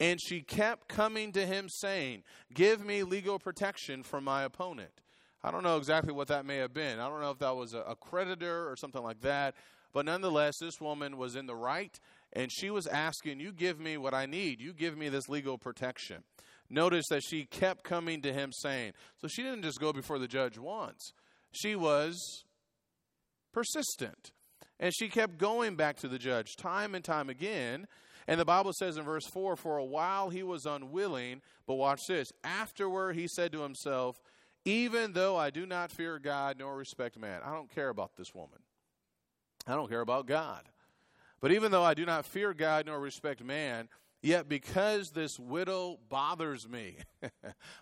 and 0.00 0.18
she 0.20 0.40
kept 0.40 0.88
coming 0.88 1.30
to 1.30 1.46
him 1.46 1.68
saying, 1.68 2.24
Give 2.52 2.84
me 2.84 3.04
legal 3.04 3.38
protection 3.38 4.02
from 4.02 4.24
my 4.24 4.42
opponent. 4.42 5.00
I 5.42 5.50
don't 5.50 5.62
know 5.62 5.76
exactly 5.76 6.12
what 6.12 6.28
that 6.28 6.44
may 6.44 6.56
have 6.56 6.74
been. 6.74 6.98
I 6.98 7.08
don't 7.08 7.20
know 7.20 7.30
if 7.30 7.38
that 7.38 7.54
was 7.54 7.74
a, 7.74 7.94
creditor 7.94 8.68
or 8.68 8.76
something 8.76 9.02
like 9.02 9.20
that. 9.20 9.54
But 9.92 10.04
nonetheless, 10.04 10.58
this 10.60 10.80
woman 10.80 11.16
was 11.16 11.36
in 11.36 11.46
the 11.46 11.54
right, 11.54 11.98
and 12.32 12.52
she 12.52 12.70
was 12.70 12.86
asking, 12.86 13.40
You 13.40 13.52
give 13.52 13.80
me 13.80 13.96
what 13.96 14.14
I 14.14 14.26
need. 14.26 14.60
You 14.60 14.72
give 14.72 14.98
me 14.98 15.08
this 15.08 15.28
legal 15.28 15.56
protection. 15.56 16.24
Notice 16.68 17.06
that 17.08 17.22
she 17.22 17.44
kept 17.44 17.84
coming 17.84 18.20
to 18.22 18.32
him 18.32 18.52
saying, 18.52 18.92
So 19.20 19.28
she 19.28 19.42
didn't 19.42 19.62
just 19.62 19.80
go 19.80 19.92
before 19.92 20.18
the 20.18 20.28
judge 20.28 20.58
once, 20.58 21.12
she 21.52 21.74
was 21.74 22.44
persistent. 23.52 24.32
And 24.80 24.94
she 24.94 25.08
kept 25.08 25.38
going 25.38 25.74
back 25.74 25.96
to 25.98 26.08
the 26.08 26.18
judge 26.18 26.54
time 26.56 26.94
and 26.94 27.04
time 27.04 27.28
again. 27.28 27.86
And 28.28 28.38
the 28.38 28.44
Bible 28.44 28.72
says 28.72 28.96
in 28.96 29.04
verse 29.04 29.26
4 29.26 29.56
For 29.56 29.78
a 29.78 29.84
while 29.84 30.28
he 30.28 30.42
was 30.42 30.66
unwilling, 30.66 31.40
but 31.66 31.74
watch 31.74 32.00
this. 32.06 32.30
Afterward 32.44 33.16
he 33.16 33.26
said 33.26 33.52
to 33.52 33.62
himself, 33.62 34.20
Even 34.68 35.14
though 35.14 35.34
I 35.34 35.48
do 35.48 35.64
not 35.64 35.90
fear 35.90 36.18
God 36.18 36.56
nor 36.58 36.76
respect 36.76 37.18
man, 37.18 37.40
I 37.42 37.54
don't 37.54 37.74
care 37.74 37.88
about 37.88 38.16
this 38.16 38.34
woman. 38.34 38.58
I 39.66 39.74
don't 39.74 39.88
care 39.88 40.02
about 40.02 40.26
God. 40.26 40.62
But 41.40 41.52
even 41.52 41.70
though 41.70 41.84
I 41.84 41.94
do 41.94 42.04
not 42.04 42.26
fear 42.26 42.52
God 42.52 42.84
nor 42.84 43.00
respect 43.00 43.42
man, 43.42 43.88
yet 44.20 44.46
because 44.46 45.08
this 45.14 45.38
widow 45.38 45.98
bothers 46.10 46.68
me, 46.68 46.98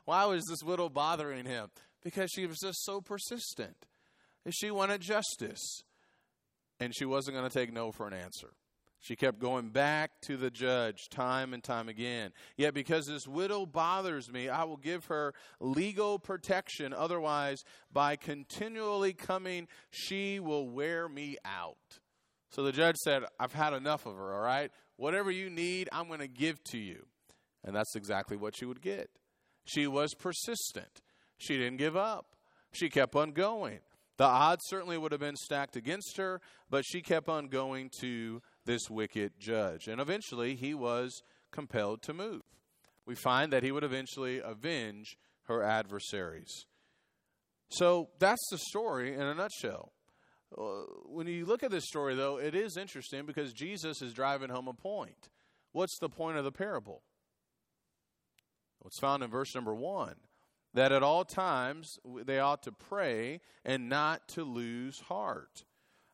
why 0.04 0.26
was 0.26 0.44
this 0.44 0.62
widow 0.62 0.88
bothering 0.88 1.44
him? 1.44 1.70
Because 2.04 2.30
she 2.30 2.46
was 2.46 2.58
just 2.60 2.84
so 2.84 3.00
persistent. 3.00 3.86
She 4.50 4.70
wanted 4.70 5.00
justice 5.00 5.82
and 6.78 6.94
she 6.94 7.04
wasn't 7.04 7.36
going 7.36 7.50
to 7.50 7.58
take 7.58 7.72
no 7.72 7.90
for 7.90 8.06
an 8.06 8.14
answer. 8.14 8.52
She 9.06 9.14
kept 9.14 9.38
going 9.38 9.68
back 9.68 10.10
to 10.22 10.36
the 10.36 10.50
judge 10.50 11.08
time 11.10 11.54
and 11.54 11.62
time 11.62 11.88
again. 11.88 12.32
Yet, 12.56 12.74
because 12.74 13.06
this 13.06 13.28
widow 13.28 13.64
bothers 13.64 14.32
me, 14.32 14.48
I 14.48 14.64
will 14.64 14.78
give 14.78 15.04
her 15.04 15.32
legal 15.60 16.18
protection. 16.18 16.92
Otherwise, 16.92 17.62
by 17.92 18.16
continually 18.16 19.12
coming, 19.12 19.68
she 19.90 20.40
will 20.40 20.68
wear 20.68 21.08
me 21.08 21.36
out. 21.44 22.00
So 22.50 22.64
the 22.64 22.72
judge 22.72 22.96
said, 22.96 23.22
I've 23.38 23.52
had 23.52 23.74
enough 23.74 24.06
of 24.06 24.16
her, 24.16 24.34
all 24.34 24.40
right? 24.40 24.72
Whatever 24.96 25.30
you 25.30 25.50
need, 25.50 25.88
I'm 25.92 26.08
going 26.08 26.18
to 26.18 26.26
give 26.26 26.64
to 26.64 26.78
you. 26.78 27.06
And 27.62 27.76
that's 27.76 27.94
exactly 27.94 28.36
what 28.36 28.56
she 28.56 28.64
would 28.64 28.82
get. 28.82 29.08
She 29.66 29.86
was 29.86 30.14
persistent, 30.14 31.00
she 31.38 31.56
didn't 31.56 31.76
give 31.76 31.96
up, 31.96 32.34
she 32.72 32.88
kept 32.88 33.14
on 33.14 33.30
going. 33.30 33.78
The 34.16 34.24
odds 34.24 34.64
certainly 34.66 34.96
would 34.96 35.12
have 35.12 35.20
been 35.20 35.36
stacked 35.36 35.76
against 35.76 36.16
her, 36.16 36.40
but 36.70 36.84
she 36.86 37.02
kept 37.02 37.28
on 37.28 37.48
going 37.48 37.90
to 38.00 38.40
this 38.66 38.90
wicked 38.90 39.32
judge. 39.38 39.88
And 39.88 40.00
eventually 40.00 40.54
he 40.54 40.74
was 40.74 41.22
compelled 41.50 42.02
to 42.02 42.14
move. 42.14 42.42
We 43.06 43.14
find 43.14 43.52
that 43.52 43.62
he 43.62 43.72
would 43.72 43.84
eventually 43.84 44.40
avenge 44.40 45.16
her 45.44 45.62
adversaries. 45.62 46.66
So 47.70 48.10
that's 48.18 48.46
the 48.50 48.58
story 48.58 49.14
in 49.14 49.22
a 49.22 49.34
nutshell. 49.34 49.92
Uh, 50.56 50.82
when 51.06 51.26
you 51.26 51.44
look 51.44 51.62
at 51.62 51.70
this 51.70 51.86
story, 51.86 52.14
though, 52.14 52.38
it 52.38 52.54
is 52.54 52.76
interesting 52.76 53.26
because 53.26 53.52
Jesus 53.52 54.02
is 54.02 54.12
driving 54.12 54.50
home 54.50 54.68
a 54.68 54.72
point. 54.72 55.28
What's 55.72 55.98
the 55.98 56.08
point 56.08 56.36
of 56.36 56.44
the 56.44 56.52
parable? 56.52 57.02
What's 58.80 59.00
found 59.00 59.22
in 59.22 59.30
verse 59.30 59.54
number 59.54 59.74
one 59.74 60.14
that 60.76 60.92
at 60.92 61.02
all 61.02 61.24
times 61.24 61.98
they 62.04 62.38
ought 62.38 62.62
to 62.62 62.70
pray 62.70 63.40
and 63.64 63.88
not 63.88 64.28
to 64.28 64.44
lose 64.44 65.00
heart. 65.00 65.64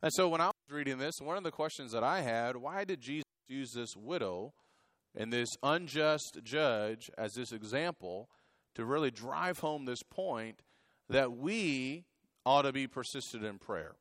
And 0.02 0.12
so 0.12 0.28
when 0.28 0.40
I 0.40 0.46
was 0.46 0.54
reading 0.70 0.98
this, 0.98 1.14
one 1.20 1.36
of 1.36 1.44
the 1.44 1.50
questions 1.50 1.92
that 1.92 2.02
I 2.02 2.22
had, 2.22 2.56
why 2.56 2.84
did 2.84 3.00
Jesus 3.00 3.24
use 3.48 3.72
this 3.72 3.94
widow 3.96 4.52
and 5.14 5.32
this 5.32 5.50
unjust 5.62 6.40
judge 6.42 7.10
as 7.16 7.34
this 7.34 7.52
example 7.52 8.28
to 8.74 8.84
really 8.84 9.10
drive 9.10 9.60
home 9.60 9.84
this 9.84 10.02
point 10.02 10.62
that 11.08 11.32
we 11.32 12.04
ought 12.44 12.62
to 12.62 12.72
be 12.72 12.86
persistent 12.86 13.44
in 13.44 13.58
prayer? 13.58 13.94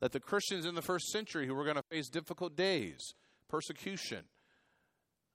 That 0.00 0.12
the 0.12 0.20
Christians 0.20 0.66
in 0.66 0.74
the 0.74 0.82
first 0.82 1.08
century 1.08 1.46
who 1.46 1.54
were 1.54 1.64
going 1.64 1.76
to 1.76 1.82
face 1.90 2.08
difficult 2.08 2.56
days, 2.56 3.14
persecution, 3.48 4.24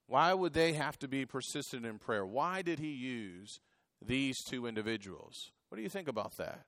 why 0.06 0.34
would 0.34 0.52
they 0.52 0.74
have 0.74 0.98
to 0.98 1.08
be 1.08 1.24
persistent 1.24 1.86
in 1.86 1.98
prayer? 1.98 2.26
Why 2.26 2.60
did 2.60 2.78
he 2.78 2.92
use 2.92 3.58
these 4.06 4.42
two 4.42 4.66
individuals. 4.66 5.50
What 5.68 5.76
do 5.76 5.82
you 5.82 5.88
think 5.88 6.08
about 6.08 6.36
that? 6.36 6.64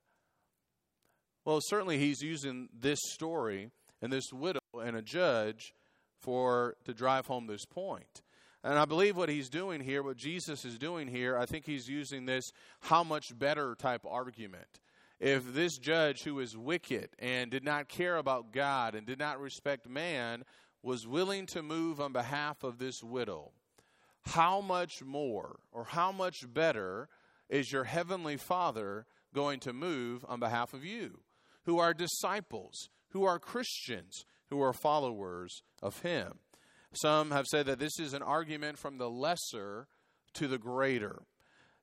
Well, 1.46 1.60
certainly 1.62 1.96
he's 1.96 2.22
using 2.22 2.68
this 2.76 2.98
story 3.12 3.70
and 4.02 4.12
this 4.12 4.32
widow 4.32 4.58
and 4.82 4.96
a 4.96 5.00
judge 5.00 5.72
for 6.20 6.74
to 6.86 6.92
drive 6.92 7.28
home 7.28 7.46
this 7.46 7.64
point. 7.64 8.22
And 8.64 8.76
I 8.76 8.84
believe 8.84 9.16
what 9.16 9.28
he's 9.28 9.48
doing 9.48 9.80
here, 9.80 10.02
what 10.02 10.16
Jesus 10.16 10.64
is 10.64 10.76
doing 10.76 11.06
here, 11.06 11.38
I 11.38 11.46
think 11.46 11.64
he's 11.64 11.86
using 11.88 12.26
this 12.26 12.50
how 12.80 13.04
much 13.04 13.38
better 13.38 13.76
type 13.76 14.04
argument. 14.04 14.80
If 15.20 15.54
this 15.54 15.78
judge 15.78 16.24
who 16.24 16.40
is 16.40 16.56
wicked 16.56 17.10
and 17.20 17.48
did 17.48 17.62
not 17.62 17.88
care 17.88 18.16
about 18.16 18.50
God 18.50 18.96
and 18.96 19.06
did 19.06 19.20
not 19.20 19.40
respect 19.40 19.88
man 19.88 20.42
was 20.82 21.06
willing 21.06 21.46
to 21.46 21.62
move 21.62 22.00
on 22.00 22.12
behalf 22.12 22.64
of 22.64 22.78
this 22.78 23.04
widow, 23.04 23.52
how 24.24 24.60
much 24.60 25.00
more 25.04 25.60
or 25.70 25.84
how 25.84 26.10
much 26.10 26.52
better 26.52 27.08
is 27.48 27.70
your 27.70 27.84
heavenly 27.84 28.36
Father 28.36 29.06
going 29.32 29.60
to 29.60 29.72
move 29.72 30.24
on 30.28 30.40
behalf 30.40 30.74
of 30.74 30.84
you, 30.84 31.20
who 31.66 31.78
are 31.78 31.92
disciples, 31.92 32.88
who 33.10 33.24
are 33.24 33.38
Christians, 33.38 34.24
who 34.48 34.62
are 34.62 34.72
followers 34.72 35.62
of 35.82 36.00
Him. 36.00 36.38
Some 36.92 37.30
have 37.30 37.46
said 37.46 37.66
that 37.66 37.78
this 37.78 38.00
is 38.00 38.14
an 38.14 38.22
argument 38.22 38.78
from 38.78 38.96
the 38.96 39.10
lesser 39.10 39.86
to 40.34 40.48
the 40.48 40.58
greater. 40.58 41.22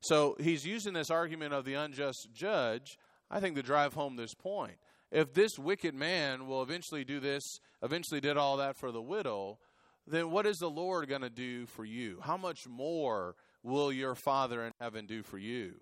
So 0.02 0.36
he's 0.40 0.66
using 0.66 0.94
this 0.94 1.12
argument 1.12 1.54
of 1.54 1.66
the 1.66 1.76
unjust 1.76 2.30
judge, 2.34 2.98
I 3.30 3.40
think, 3.40 3.56
to 3.56 3.64
drive 3.64 3.94
home 3.94 4.16
this 4.16 4.34
point. 4.34 4.78
If 5.12 5.34
this 5.34 5.60
wicked 5.60 5.94
man 5.94 6.48
will 6.48 6.64
eventually 6.64 7.04
do 7.04 7.20
this, 7.20 7.60
eventually 7.82 8.20
did 8.20 8.36
all 8.36 8.58
that 8.58 8.76
for 8.76 8.92
the 8.92 9.02
widow, 9.02 9.60
then 10.08 10.32
what 10.32 10.46
is 10.46 10.58
the 10.58 10.70
Lord 10.70 11.08
going 11.08 11.22
to 11.22 11.30
do 11.30 11.66
for 11.68 11.86
you? 11.86 12.20
How 12.22 12.36
much 12.36 12.68
more 12.68 13.36
will 13.62 13.94
your 13.94 14.16
Father 14.16 14.66
in 14.66 14.74
heaven 14.80 15.06
do 15.06 15.24
for 15.24 15.38
you? 15.38 15.76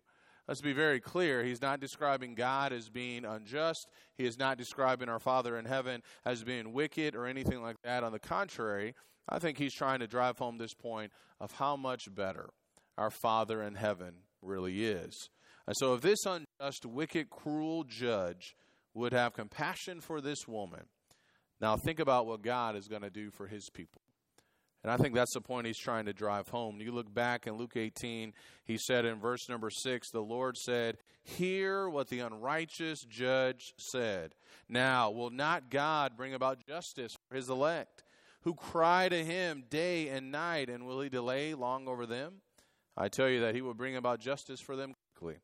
Let's 0.48 0.62
be 0.62 0.74
very 0.74 1.00
clear. 1.00 1.44
He's 1.44 1.62
not 1.62 1.80
describing 1.80 2.36
God 2.36 2.74
as 2.74 2.90
being 2.90 3.26
unjust. 3.26 3.88
He 4.18 4.26
is 4.26 4.38
not 4.38 4.58
describing 4.58 5.08
our 5.08 5.20
Father 5.20 5.58
in 5.58 5.66
heaven 5.66 6.02
as 6.26 6.44
being 6.44 6.74
wicked 6.74 7.16
or 7.16 7.26
anything 7.26 7.62
like 7.62 7.78
that. 7.84 8.04
On 8.04 8.12
the 8.12 8.20
contrary, 8.20 8.96
I 9.30 9.40
think 9.40 9.58
he's 9.58 9.74
trying 9.74 10.00
to 10.00 10.08
drive 10.08 10.38
home 10.38 10.58
this 10.58 10.74
point 10.74 11.12
of 11.40 11.54
how 11.54 11.76
much 11.76 12.14
better 12.14 12.50
our 12.98 13.12
Father 13.12 13.62
in 13.62 13.76
heaven 13.76 14.16
really 14.42 14.86
is. 14.86 15.30
And 15.68 15.76
so, 15.78 15.94
if 15.94 16.02
this 16.02 16.26
unjust, 16.26 16.86
wicked, 16.86 17.30
cruel 17.30 17.84
judge 17.84 18.56
would 18.94 19.14
have 19.14 19.34
compassion 19.34 20.02
for 20.02 20.20
this 20.20 20.48
woman, 20.48 20.86
now 21.62 21.78
think 21.78 22.00
about 22.00 22.26
what 22.26 22.42
God 22.42 22.76
is 22.76 22.88
going 22.88 23.04
to 23.04 23.10
do 23.10 23.30
for 23.30 23.48
his 23.48 23.70
people. 23.70 24.02
And 24.84 24.92
I 24.92 24.98
think 24.98 25.14
that's 25.14 25.34
the 25.34 25.42
point 25.42 25.68
he's 25.68 25.78
trying 25.78 26.06
to 26.06 26.14
drive 26.14 26.48
home. 26.48 26.82
You 26.82 26.92
look 26.92 27.14
back 27.14 27.46
in 27.46 27.54
Luke 27.54 27.74
18, 27.76 28.34
he 28.66 28.78
said 28.78 29.06
in 29.06 29.20
verse 29.20 29.48
number 29.48 29.70
6, 29.70 30.10
the 30.10 30.22
Lord 30.22 30.58
said, 30.58 30.98
Hear 31.24 31.88
what 31.88 32.08
the 32.08 32.20
unrighteous 32.20 33.02
judge 33.08 33.74
said. 33.78 34.34
Now, 34.68 35.12
will 35.12 35.30
not 35.30 35.70
God 35.70 36.18
bring 36.18 36.34
about 36.34 36.66
justice 36.68 37.16
for 37.30 37.36
his 37.36 37.50
elect, 37.50 38.04
who 38.42 38.56
cry 38.56 39.08
to 39.08 39.24
him 39.24 39.66
day 39.70 40.10
and 40.10 40.32
night, 40.32 40.68
and 40.68 40.88
will 40.88 41.02
he 41.02 41.10
delay 41.10 41.54
long 41.54 41.88
over 41.88 42.08
them? 42.08 42.42
I 42.98 43.08
tell 43.08 43.30
you 43.30 43.42
that 43.42 43.54
he 43.54 43.62
will 43.62 43.76
bring 43.76 43.96
about 43.96 44.20
justice 44.20 44.62
for 44.62 44.76
them 44.76 44.96
quickly. 45.16 45.40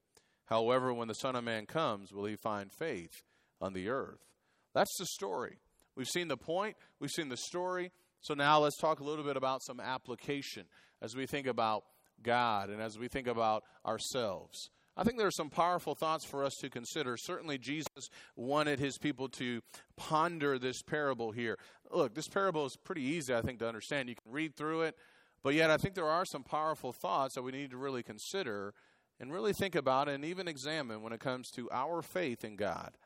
However, 0.45 0.93
when 0.93 1.07
the 1.07 1.13
Son 1.13 1.35
of 1.35 1.43
Man 1.43 1.65
comes, 1.65 2.11
will 2.11 2.25
he 2.25 2.35
find 2.35 2.71
faith 2.71 3.21
on 3.61 3.73
the 3.73 3.89
earth? 3.89 4.25
That's 4.73 4.95
the 4.97 5.05
story. 5.05 5.59
We've 5.95 6.07
seen 6.07 6.27
the 6.27 6.37
point, 6.37 6.75
we've 6.99 7.11
seen 7.11 7.29
the 7.29 7.37
story. 7.37 7.91
So 8.21 8.33
now 8.33 8.59
let's 8.59 8.77
talk 8.77 8.99
a 8.99 9.03
little 9.03 9.23
bit 9.23 9.37
about 9.37 9.61
some 9.63 9.79
application 9.79 10.65
as 11.01 11.15
we 11.15 11.25
think 11.25 11.47
about 11.47 11.83
God 12.21 12.69
and 12.69 12.81
as 12.81 12.97
we 12.97 13.07
think 13.07 13.27
about 13.27 13.63
ourselves. 13.85 14.69
I 14.99 15.03
think 15.03 15.19
there 15.19 15.27
are 15.27 15.31
some 15.31 15.51
powerful 15.51 15.93
thoughts 15.93 16.25
for 16.25 16.43
us 16.43 16.55
to 16.55 16.71
consider. 16.71 17.17
Certainly, 17.17 17.59
Jesus 17.59 18.09
wanted 18.35 18.79
his 18.79 18.97
people 18.97 19.29
to 19.29 19.61
ponder 19.95 20.57
this 20.57 20.81
parable 20.81 21.31
here. 21.31 21.59
Look, 21.91 22.15
this 22.15 22.27
parable 22.27 22.65
is 22.65 22.75
pretty 22.75 23.03
easy, 23.03 23.33
I 23.33 23.41
think, 23.41 23.59
to 23.59 23.67
understand. 23.67 24.09
You 24.09 24.15
can 24.15 24.31
read 24.31 24.55
through 24.55 24.81
it, 24.81 24.95
but 25.43 25.53
yet 25.53 25.69
I 25.69 25.77
think 25.77 25.93
there 25.93 26.07
are 26.07 26.25
some 26.25 26.43
powerful 26.43 26.91
thoughts 26.91 27.35
that 27.35 27.43
we 27.43 27.51
need 27.51 27.69
to 27.71 27.77
really 27.77 28.01
consider 28.01 28.73
and 29.19 29.31
really 29.31 29.53
think 29.53 29.75
about 29.75 30.09
and 30.09 30.25
even 30.25 30.47
examine 30.47 31.03
when 31.03 31.13
it 31.13 31.19
comes 31.19 31.51
to 31.51 31.69
our 31.71 32.01
faith 32.01 32.43
in 32.43 32.55
God 32.55 32.97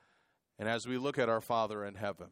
and 0.58 0.70
as 0.70 0.88
we 0.88 0.98
look 0.98 1.20
at 1.20 1.28
our 1.28 1.42
Father 1.42 1.84
in 1.84 1.96
heaven. 1.96 2.30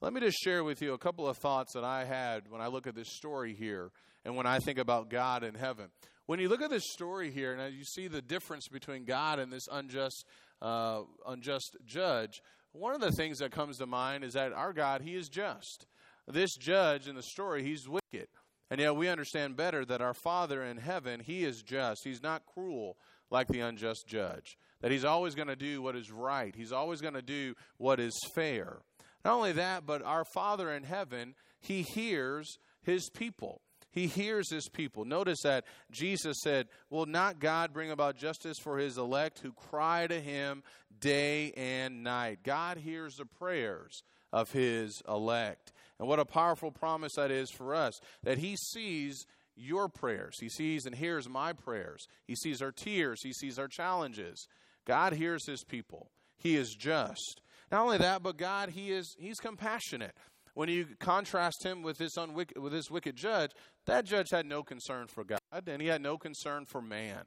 Let 0.00 0.12
me 0.12 0.20
just 0.20 0.38
share 0.38 0.64
with 0.64 0.82
you 0.82 0.92
a 0.92 0.98
couple 0.98 1.26
of 1.26 1.38
thoughts 1.38 1.72
that 1.74 1.84
I 1.84 2.04
had 2.04 2.50
when 2.50 2.60
I 2.60 2.66
look 2.66 2.86
at 2.86 2.94
this 2.94 3.14
story 3.14 3.54
here 3.54 3.90
and 4.24 4.36
when 4.36 4.46
I 4.46 4.58
think 4.58 4.78
about 4.78 5.08
God 5.08 5.42
in 5.42 5.54
heaven. 5.54 5.86
When 6.26 6.40
you 6.40 6.48
look 6.48 6.62
at 6.62 6.70
this 6.70 6.92
story 6.92 7.30
here 7.30 7.52
and 7.52 7.60
as 7.60 7.74
you 7.74 7.84
see 7.84 8.08
the 8.08 8.22
difference 8.22 8.68
between 8.68 9.04
God 9.04 9.38
and 9.38 9.52
this 9.52 9.66
unjust, 9.70 10.24
uh, 10.60 11.02
unjust 11.26 11.76
judge, 11.86 12.42
one 12.72 12.94
of 12.94 13.00
the 13.00 13.12
things 13.12 13.38
that 13.38 13.52
comes 13.52 13.78
to 13.78 13.86
mind 13.86 14.24
is 14.24 14.34
that 14.34 14.52
our 14.52 14.72
God, 14.72 15.00
He 15.02 15.14
is 15.14 15.28
just. 15.28 15.86
This 16.26 16.56
judge 16.56 17.08
in 17.08 17.14
the 17.14 17.22
story, 17.22 17.62
He's 17.62 17.88
wicked. 17.88 18.28
And 18.70 18.80
yet 18.80 18.96
we 18.96 19.08
understand 19.08 19.56
better 19.56 19.84
that 19.84 20.00
our 20.00 20.14
Father 20.14 20.64
in 20.64 20.78
heaven, 20.78 21.20
He 21.20 21.44
is 21.44 21.62
just. 21.62 22.02
He's 22.04 22.22
not 22.22 22.46
cruel, 22.46 22.96
like 23.30 23.48
the 23.48 23.60
unjust 23.60 24.06
judge. 24.06 24.56
That 24.80 24.90
he's 24.90 25.04
always 25.04 25.34
going 25.34 25.48
to 25.48 25.56
do 25.56 25.80
what 25.80 25.96
is 25.96 26.10
right, 26.10 26.54
he's 26.54 26.72
always 26.72 27.00
going 27.00 27.14
to 27.14 27.22
do 27.22 27.54
what 27.78 28.00
is 28.00 28.12
fair. 28.34 28.78
Not 29.24 29.34
only 29.34 29.52
that, 29.52 29.86
but 29.86 30.02
our 30.02 30.24
Father 30.24 30.70
in 30.72 30.84
heaven, 30.84 31.34
he 31.60 31.82
hears 31.82 32.58
his 32.82 33.08
people. 33.10 33.60
He 33.90 34.08
hears 34.08 34.50
his 34.50 34.68
people. 34.68 35.04
Notice 35.04 35.42
that 35.44 35.64
Jesus 35.90 36.38
said, 36.42 36.66
Will 36.90 37.06
not 37.06 37.38
God 37.38 37.72
bring 37.72 37.92
about 37.92 38.16
justice 38.16 38.58
for 38.58 38.78
his 38.78 38.98
elect 38.98 39.38
who 39.38 39.52
cry 39.52 40.08
to 40.08 40.20
him 40.20 40.64
day 40.98 41.52
and 41.52 42.02
night? 42.02 42.40
God 42.42 42.78
hears 42.78 43.16
the 43.16 43.24
prayers 43.24 44.02
of 44.32 44.50
his 44.50 45.00
elect. 45.08 45.72
And 46.00 46.08
what 46.08 46.18
a 46.18 46.24
powerful 46.24 46.72
promise 46.72 47.12
that 47.14 47.30
is 47.30 47.50
for 47.50 47.72
us 47.72 48.00
that 48.24 48.38
he 48.38 48.56
sees 48.56 49.26
your 49.56 49.88
prayers. 49.88 50.38
He 50.40 50.48
sees 50.48 50.86
and 50.86 50.94
hears 50.96 51.28
my 51.28 51.52
prayers. 51.52 52.08
He 52.26 52.34
sees 52.34 52.60
our 52.60 52.72
tears. 52.72 53.22
He 53.22 53.32
sees 53.32 53.60
our 53.60 53.68
challenges. 53.68 54.48
God 54.84 55.12
hears 55.12 55.46
his 55.46 55.62
people. 55.62 56.10
He 56.36 56.56
is 56.56 56.74
just. 56.74 57.40
Not 57.70 57.82
only 57.82 57.98
that, 57.98 58.22
but 58.22 58.36
God, 58.36 58.70
he 58.70 58.90
is 58.90 59.14
he's 59.18 59.38
compassionate. 59.38 60.14
When 60.54 60.68
you 60.68 60.86
contrast 61.00 61.64
him 61.64 61.82
with 61.82 61.98
this 61.98 62.16
unwicked, 62.16 62.56
with 62.56 62.72
this 62.72 62.90
wicked 62.90 63.16
judge, 63.16 63.50
that 63.86 64.04
judge 64.04 64.30
had 64.30 64.46
no 64.46 64.62
concern 64.62 65.08
for 65.08 65.24
God 65.24 65.40
and 65.66 65.82
he 65.82 65.88
had 65.88 66.00
no 66.00 66.16
concern 66.16 66.64
for 66.64 66.80
man. 66.80 67.24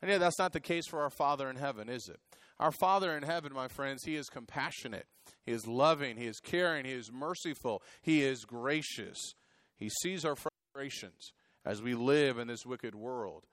And 0.00 0.10
yet 0.10 0.18
that's 0.18 0.38
not 0.38 0.52
the 0.52 0.60
case 0.60 0.86
for 0.86 1.02
our 1.02 1.10
Father 1.10 1.50
in 1.50 1.56
heaven, 1.56 1.90
is 1.90 2.08
it? 2.08 2.18
Our 2.58 2.72
Father 2.72 3.16
in 3.16 3.22
heaven, 3.22 3.52
my 3.52 3.68
friends, 3.68 4.02
he 4.04 4.16
is 4.16 4.28
compassionate. 4.28 5.06
He 5.44 5.52
is 5.52 5.66
loving, 5.66 6.16
he 6.16 6.26
is 6.26 6.40
caring, 6.40 6.86
he 6.86 6.92
is 6.92 7.12
merciful, 7.12 7.82
he 8.02 8.22
is 8.22 8.44
gracious. 8.44 9.34
He 9.76 9.90
sees 10.02 10.24
our 10.24 10.36
frustrations 10.36 11.32
as 11.64 11.82
we 11.82 11.94
live 11.94 12.38
in 12.38 12.48
this 12.48 12.64
wicked 12.64 12.94
world. 12.94 13.44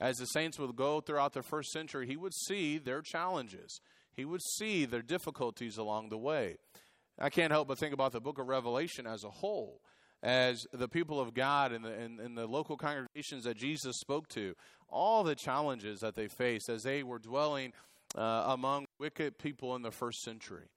As 0.00 0.16
the 0.16 0.26
saints 0.26 0.58
would 0.58 0.76
go 0.76 1.00
throughout 1.00 1.32
the 1.32 1.42
first 1.42 1.70
century, 1.70 2.06
he 2.06 2.16
would 2.16 2.34
see 2.34 2.78
their 2.78 3.00
challenges. 3.00 3.80
He 4.16 4.24
would 4.24 4.42
see 4.42 4.84
their 4.84 5.02
difficulties 5.02 5.76
along 5.76 6.08
the 6.08 6.18
way. 6.18 6.56
I 7.18 7.30
can't 7.30 7.52
help 7.52 7.68
but 7.68 7.78
think 7.78 7.94
about 7.94 8.12
the 8.12 8.20
book 8.20 8.38
of 8.38 8.48
Revelation 8.48 9.06
as 9.06 9.24
a 9.24 9.30
whole, 9.30 9.80
as 10.22 10.66
the 10.72 10.88
people 10.88 11.20
of 11.20 11.34
God 11.34 11.72
and 11.72 11.84
the, 11.84 11.92
and, 11.92 12.18
and 12.20 12.36
the 12.36 12.46
local 12.46 12.76
congregations 12.76 13.44
that 13.44 13.56
Jesus 13.56 13.96
spoke 13.98 14.28
to, 14.30 14.54
all 14.88 15.22
the 15.22 15.34
challenges 15.34 16.00
that 16.00 16.14
they 16.14 16.28
faced 16.28 16.68
as 16.68 16.82
they 16.82 17.02
were 17.02 17.18
dwelling 17.18 17.72
uh, 18.16 18.44
among 18.48 18.86
wicked 18.98 19.38
people 19.38 19.74
in 19.76 19.82
the 19.82 19.90
first 19.90 20.22
century. 20.22 20.68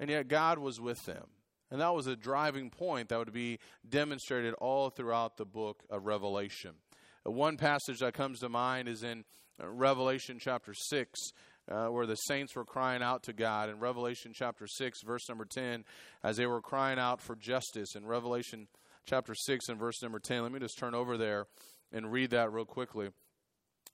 And 0.00 0.10
yet 0.10 0.28
God 0.28 0.58
was 0.58 0.80
with 0.80 1.04
them. 1.04 1.26
And 1.70 1.80
that 1.80 1.94
was 1.94 2.06
a 2.06 2.16
driving 2.16 2.70
point 2.70 3.08
that 3.08 3.18
would 3.18 3.32
be 3.32 3.58
demonstrated 3.88 4.54
all 4.54 4.90
throughout 4.90 5.36
the 5.36 5.44
book 5.44 5.82
of 5.90 6.04
Revelation. 6.04 6.72
One 7.24 7.56
passage 7.56 8.00
that 8.00 8.14
comes 8.14 8.40
to 8.40 8.48
mind 8.48 8.86
is 8.86 9.02
in 9.02 9.24
Revelation 9.58 10.38
chapter 10.38 10.74
6, 10.74 11.20
uh, 11.70 11.86
where 11.86 12.06
the 12.06 12.16
saints 12.16 12.54
were 12.54 12.64
crying 12.64 13.02
out 13.02 13.22
to 13.24 13.32
God. 13.32 13.68
In 13.68 13.78
Revelation 13.78 14.32
chapter 14.34 14.66
6, 14.66 15.02
verse 15.02 15.28
number 15.28 15.44
10, 15.44 15.84
as 16.22 16.36
they 16.36 16.46
were 16.46 16.60
crying 16.60 16.98
out 16.98 17.20
for 17.20 17.36
justice. 17.36 17.94
In 17.94 18.06
Revelation 18.06 18.68
chapter 19.06 19.34
6 19.34 19.68
and 19.68 19.78
verse 19.78 20.02
number 20.02 20.18
10, 20.18 20.42
let 20.42 20.52
me 20.52 20.60
just 20.60 20.78
turn 20.78 20.94
over 20.94 21.16
there 21.16 21.46
and 21.92 22.12
read 22.12 22.30
that 22.30 22.52
real 22.52 22.64
quickly 22.64 23.10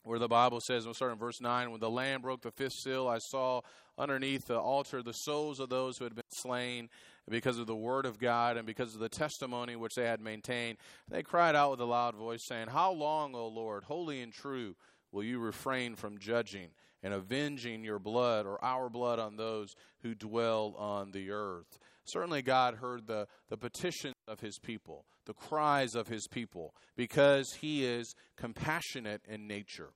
where 0.03 0.19
the 0.19 0.29
Bible 0.29 0.61
says, 0.61 0.85
we'll 0.85 0.95
start 0.95 1.13
in 1.13 1.19
verse 1.19 1.41
9, 1.41 1.71
when 1.71 1.81
the 1.81 1.91
Lamb 1.91 2.23
broke 2.23 2.43
the 2.43 2.51
fifth 2.51 2.73
seal, 2.73 3.07
I 3.07 3.19
saw 3.19 3.61
underneath 3.99 4.47
the 4.47 4.59
altar 4.59 5.03
the 5.03 5.13
souls 5.13 5.61
of 5.61 5.69
those 5.69 5.99
who 5.99 6.05
had 6.05 6.15
been 6.15 6.25
slain 6.31 6.89
because 7.29 7.59
of 7.59 7.67
the 7.67 7.77
word 7.77 8.07
of 8.07 8.19
God 8.19 8.57
and 8.57 8.67
because 8.67 8.95
of 8.95 9.01
the 9.01 9.09
testimony 9.09 9.77
which 9.77 9.95
they 9.95 10.07
had 10.07 10.21
maintained. 10.21 10.79
They 11.09 11.23
cried 11.23 11.55
out 11.55 11.73
with 11.73 11.81
a 11.81 11.85
loud 11.85 12.15
voice, 12.15 12.47
saying, 12.47 12.69
How 12.69 12.93
long, 12.93 13.35
O 13.35 13.47
Lord, 13.47 13.85
holy 13.85 14.23
and 14.23 14.33
true, 14.33 14.75
will 15.13 15.23
you 15.23 15.39
refrain 15.39 15.97
from 15.97 16.19
judging 16.19 16.69
and 17.03 17.15
avenging 17.15 17.85
your 17.85 17.99
blood 17.99 18.47
or 18.47 18.63
our 18.65 18.89
blood 18.89 19.19
on 19.19 19.37
those 19.37 19.75
who 20.03 20.15
dwell 20.15 20.75
on 20.79 21.13
the 21.13 21.31
earth? 21.31 21.79
Certainly, 22.05 22.43
God 22.43 22.77
heard 22.77 23.07
the, 23.07 23.27
the 23.49 23.57
petitions 23.57 24.15
of 24.27 24.41
his 24.41 24.59
people, 24.59 25.05
the 25.27 25.35
cries 25.35 25.95
of 25.95 26.09
his 26.09 26.27
people, 26.29 26.75
because 26.97 27.53
he 27.61 27.85
is 27.85 28.15
compassionate 28.37 29.23
in 29.29 29.47
nature. 29.47 29.91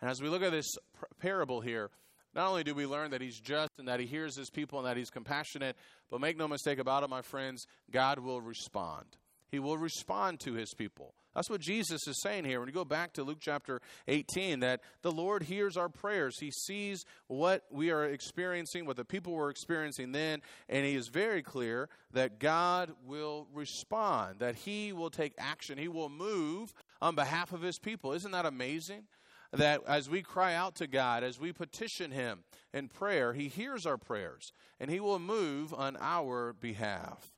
And 0.00 0.10
as 0.10 0.22
we 0.22 0.28
look 0.28 0.42
at 0.42 0.52
this 0.52 0.70
parable 1.18 1.60
here, 1.60 1.90
not 2.34 2.48
only 2.48 2.62
do 2.62 2.74
we 2.74 2.86
learn 2.86 3.10
that 3.10 3.20
he's 3.20 3.40
just 3.40 3.70
and 3.78 3.88
that 3.88 4.00
he 4.00 4.06
hears 4.06 4.36
his 4.36 4.50
people 4.50 4.78
and 4.78 4.86
that 4.86 4.96
he's 4.96 5.10
compassionate, 5.10 5.76
but 6.10 6.20
make 6.20 6.38
no 6.38 6.46
mistake 6.46 6.78
about 6.78 7.02
it, 7.02 7.10
my 7.10 7.22
friends, 7.22 7.66
God 7.90 8.20
will 8.20 8.40
respond. 8.40 9.16
He 9.50 9.58
will 9.58 9.76
respond 9.76 10.40
to 10.40 10.54
his 10.54 10.72
people. 10.74 11.14
That's 11.34 11.48
what 11.48 11.60
Jesus 11.60 12.06
is 12.08 12.20
saying 12.22 12.44
here. 12.44 12.58
When 12.58 12.68
you 12.68 12.74
go 12.74 12.84
back 12.84 13.12
to 13.14 13.22
Luke 13.22 13.38
chapter 13.40 13.80
18, 14.08 14.60
that 14.60 14.80
the 15.02 15.12
Lord 15.12 15.44
hears 15.44 15.76
our 15.76 15.88
prayers. 15.88 16.38
He 16.40 16.50
sees 16.50 17.04
what 17.28 17.64
we 17.70 17.90
are 17.90 18.04
experiencing, 18.04 18.84
what 18.84 18.96
the 18.96 19.04
people 19.04 19.34
were 19.34 19.50
experiencing 19.50 20.12
then, 20.12 20.40
and 20.68 20.84
He 20.84 20.96
is 20.96 21.08
very 21.08 21.42
clear 21.42 21.88
that 22.12 22.40
God 22.40 22.92
will 23.06 23.46
respond, 23.54 24.40
that 24.40 24.56
He 24.56 24.92
will 24.92 25.10
take 25.10 25.34
action, 25.38 25.78
He 25.78 25.88
will 25.88 26.08
move 26.08 26.74
on 27.00 27.14
behalf 27.14 27.52
of 27.52 27.62
His 27.62 27.78
people. 27.78 28.12
Isn't 28.12 28.32
that 28.32 28.46
amazing? 28.46 29.04
that 29.52 29.82
as 29.86 30.08
we 30.08 30.22
cry 30.22 30.54
out 30.54 30.76
to 30.76 30.86
God, 30.86 31.24
as 31.24 31.40
we 31.40 31.52
petition 31.52 32.12
Him 32.12 32.44
in 32.72 32.88
prayer, 32.88 33.32
He 33.32 33.48
hears 33.48 33.84
our 33.84 33.98
prayers 33.98 34.52
and 34.78 34.90
He 34.90 35.00
will 35.00 35.18
move 35.18 35.74
on 35.74 35.96
our 36.00 36.52
behalf. 36.52 37.32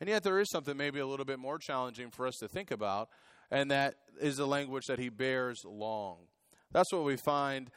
And 0.00 0.08
yet, 0.08 0.22
there 0.22 0.38
is 0.38 0.50
something 0.50 0.76
maybe 0.76 1.00
a 1.00 1.06
little 1.06 1.24
bit 1.24 1.38
more 1.38 1.58
challenging 1.58 2.10
for 2.10 2.26
us 2.26 2.36
to 2.36 2.48
think 2.48 2.70
about, 2.70 3.08
and 3.50 3.70
that 3.70 3.94
is 4.20 4.36
the 4.36 4.46
language 4.46 4.84
that 4.86 4.98
He 4.98 5.08
bears 5.08 5.62
long. 5.64 6.18
That's 6.70 6.92
what 6.92 7.04
we 7.04 7.16
find 7.16 7.70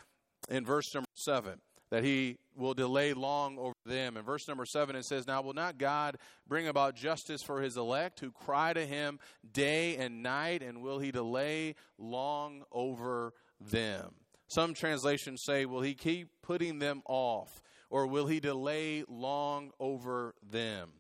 in 0.50 0.66
verse 0.66 0.94
number 0.94 1.08
7 1.16 1.60
that 1.92 2.06
he 2.06 2.38
will 2.56 2.74
delay 2.74 3.14
long 3.14 3.58
over 3.60 3.74
them. 3.86 4.16
In 4.18 4.24
verse 4.24 4.48
number 4.48 4.66
7, 4.66 4.96
it 4.96 5.06
says, 5.06 5.28
Now 5.28 5.42
will 5.42 5.54
not 5.54 5.78
God 5.78 6.18
bring 6.48 6.68
about 6.68 6.96
justice 6.96 7.42
for 7.46 7.62
his 7.62 7.78
elect 7.78 8.22
who 8.22 8.32
cry 8.32 8.74
to 8.74 8.86
him 8.86 9.20
day 9.54 9.98
and 9.98 10.24
night, 10.24 10.64
and 10.64 10.82
will 10.82 11.00
he 11.00 11.12
delay 11.12 11.76
long 11.98 12.64
over 12.72 13.34
them. 13.60 14.12
Some 14.48 14.74
translations 14.74 15.44
say, 15.44 15.66
Will 15.66 15.82
he 15.82 15.94
keep 15.94 16.30
putting 16.42 16.80
them 16.80 17.02
off? 17.08 17.62
Or 17.90 18.08
will 18.08 18.28
he 18.28 18.40
delay 18.40 19.04
long 19.10 19.72
over 19.78 20.34
them? 20.50 20.92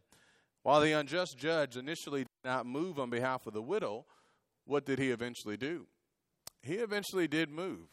While 0.63 0.82
the 0.82 0.91
unjust 0.91 1.38
judge 1.38 1.76
initially 1.76 2.21
did 2.21 2.50
not 2.50 2.65
move 2.65 3.00
on 3.00 3.10
behalf 3.10 3.47
of 3.47 3.54
the 3.54 3.62
widow, 3.62 4.06
what 4.65 4.86
did 4.86 5.00
he 5.00 5.10
eventually 5.10 5.58
do? 5.58 5.88
He 6.62 6.76
eventually 6.76 7.28
did 7.28 7.50
move. 7.50 7.88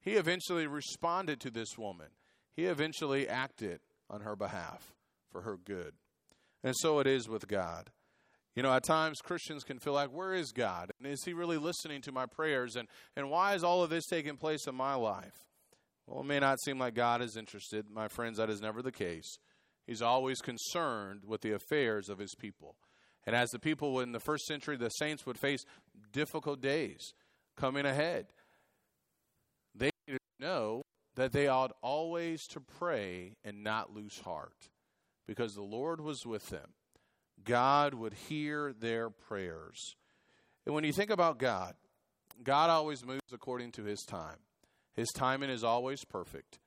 He 0.00 0.12
eventually 0.12 0.66
responded 0.66 1.40
to 1.40 1.50
this 1.50 1.76
woman. 1.76 2.08
He 2.54 2.64
eventually 2.64 3.28
acted 3.28 3.80
on 4.08 4.20
her 4.20 4.36
behalf 4.36 4.94
for 5.30 5.42
her 5.42 5.56
good. 5.56 5.94
And 6.62 6.74
so 6.76 6.98
it 6.98 7.06
is 7.06 7.28
with 7.28 7.48
God. 7.48 7.90
You 8.54 8.62
know, 8.62 8.72
at 8.72 8.84
times 8.84 9.20
Christians 9.20 9.64
can 9.64 9.78
feel 9.78 9.92
like, 9.92 10.10
where 10.10 10.32
is 10.32 10.52
God? 10.52 10.92
And 10.98 11.12
is 11.12 11.24
He 11.24 11.32
really 11.32 11.58
listening 11.58 12.00
to 12.02 12.12
my 12.12 12.24
prayers? 12.26 12.76
And, 12.76 12.88
and 13.16 13.28
why 13.28 13.54
is 13.54 13.64
all 13.64 13.82
of 13.82 13.90
this 13.90 14.06
taking 14.06 14.36
place 14.36 14.66
in 14.66 14.74
my 14.74 14.94
life? 14.94 15.48
Well, 16.06 16.20
it 16.20 16.26
may 16.26 16.38
not 16.38 16.60
seem 16.60 16.78
like 16.78 16.94
God 16.94 17.20
is 17.20 17.36
interested. 17.36 17.86
My 17.90 18.08
friends, 18.08 18.38
that 18.38 18.50
is 18.50 18.60
never 18.60 18.82
the 18.82 18.92
case. 18.92 19.38
He's 19.86 20.02
always 20.02 20.40
concerned 20.40 21.22
with 21.26 21.42
the 21.42 21.52
affairs 21.52 22.08
of 22.08 22.18
His 22.18 22.34
people. 22.34 22.76
And 23.26 23.34
as 23.34 23.50
the 23.50 23.58
people 23.58 24.00
in 24.00 24.12
the 24.12 24.20
first 24.20 24.46
century, 24.46 24.76
the 24.76 24.90
saints 24.90 25.24
would 25.26 25.38
face 25.38 25.64
difficult 26.12 26.60
days 26.60 27.14
coming 27.56 27.86
ahead, 27.86 28.26
they 29.74 29.90
know 30.38 30.82
that 31.16 31.32
they 31.32 31.46
ought 31.46 31.72
always 31.82 32.46
to 32.48 32.60
pray 32.60 33.36
and 33.44 33.62
not 33.62 33.94
lose 33.94 34.18
heart 34.18 34.68
because 35.26 35.54
the 35.54 35.62
Lord 35.62 36.00
was 36.00 36.26
with 36.26 36.48
them 36.48 36.74
God 37.42 37.94
would 37.94 38.14
hear 38.14 38.72
their 38.72 39.10
prayers. 39.10 39.96
And 40.64 40.74
when 40.74 40.84
you 40.84 40.92
think 40.92 41.10
about 41.10 41.38
God, 41.38 41.74
God 42.42 42.70
always 42.70 43.04
moves 43.04 43.32
according 43.32 43.72
to 43.72 43.84
his 43.84 44.02
time. 44.02 44.38
His 44.94 45.10
timing 45.10 45.50
is 45.50 45.64
always 45.64 46.04
perfect, 46.04 46.58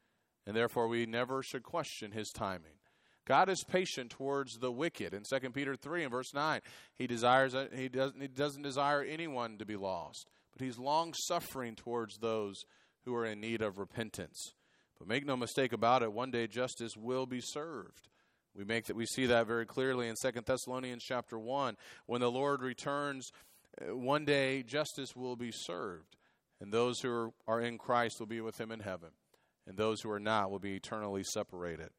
and 0.46 0.56
therefore 0.56 0.88
we 0.88 1.06
never 1.06 1.42
should 1.42 1.64
question 1.64 2.12
his 2.12 2.30
timing. 2.30 2.78
God 3.28 3.50
is 3.50 3.62
patient 3.66 4.12
towards 4.12 4.58
the 4.58 4.72
wicked. 4.72 5.14
In 5.14 5.24
2 5.30 5.50
Peter 5.50 5.76
3 5.76 6.04
and 6.04 6.12
verse 6.12 6.34
9, 6.34 6.62
he 6.98 7.08
desires 7.08 7.54
he 7.76 7.90
doesn't, 7.90 8.22
he 8.22 8.28
doesn't 8.30 8.62
desire 8.62 9.04
anyone 9.04 9.58
to 9.58 9.66
be 9.66 9.76
lost, 9.76 10.30
but 10.54 10.64
he's 10.64 10.80
long 10.80 11.14
suffering 11.14 11.76
towards 11.76 12.18
those 12.18 12.64
who 13.04 13.14
are 13.14 13.26
in 13.26 13.42
need 13.42 13.62
of 13.62 13.80
repentance. 13.80 14.54
But 14.98 15.10
make 15.10 15.26
no 15.26 15.36
mistake 15.36 15.74
about 15.74 16.04
it, 16.04 16.14
one 16.14 16.32
day 16.32 16.48
justice 16.48 16.96
will 16.96 17.26
be 17.26 17.42
served. 17.42 18.08
We 18.56 18.64
make 18.64 18.86
that 18.86 18.96
we 18.96 19.06
see 19.06 19.26
that 19.26 19.46
very 19.46 19.66
clearly 19.66 20.08
in 20.08 20.16
Second 20.16 20.46
Thessalonians 20.46 21.04
chapter 21.04 21.38
1. 21.38 21.76
When 22.06 22.22
the 22.22 22.32
Lord 22.32 22.62
returns, 22.62 23.30
uh, 23.82 23.94
one 23.94 24.24
day 24.24 24.64
justice 24.64 25.18
will 25.18 25.36
be 25.36 25.52
served, 25.52 26.16
and 26.62 26.72
those 26.72 27.02
who 27.02 27.34
are 27.46 27.60
in 27.60 27.78
Christ 27.78 28.16
will 28.20 28.26
be 28.26 28.40
with 28.40 28.60
him 28.60 28.72
in 28.72 28.80
heaven, 28.80 29.10
and 29.68 29.78
those 29.78 30.00
who 30.02 30.10
are 30.10 30.20
not 30.20 30.50
will 30.50 30.60
be 30.60 30.76
eternally 30.76 31.24
separated. 31.24 31.90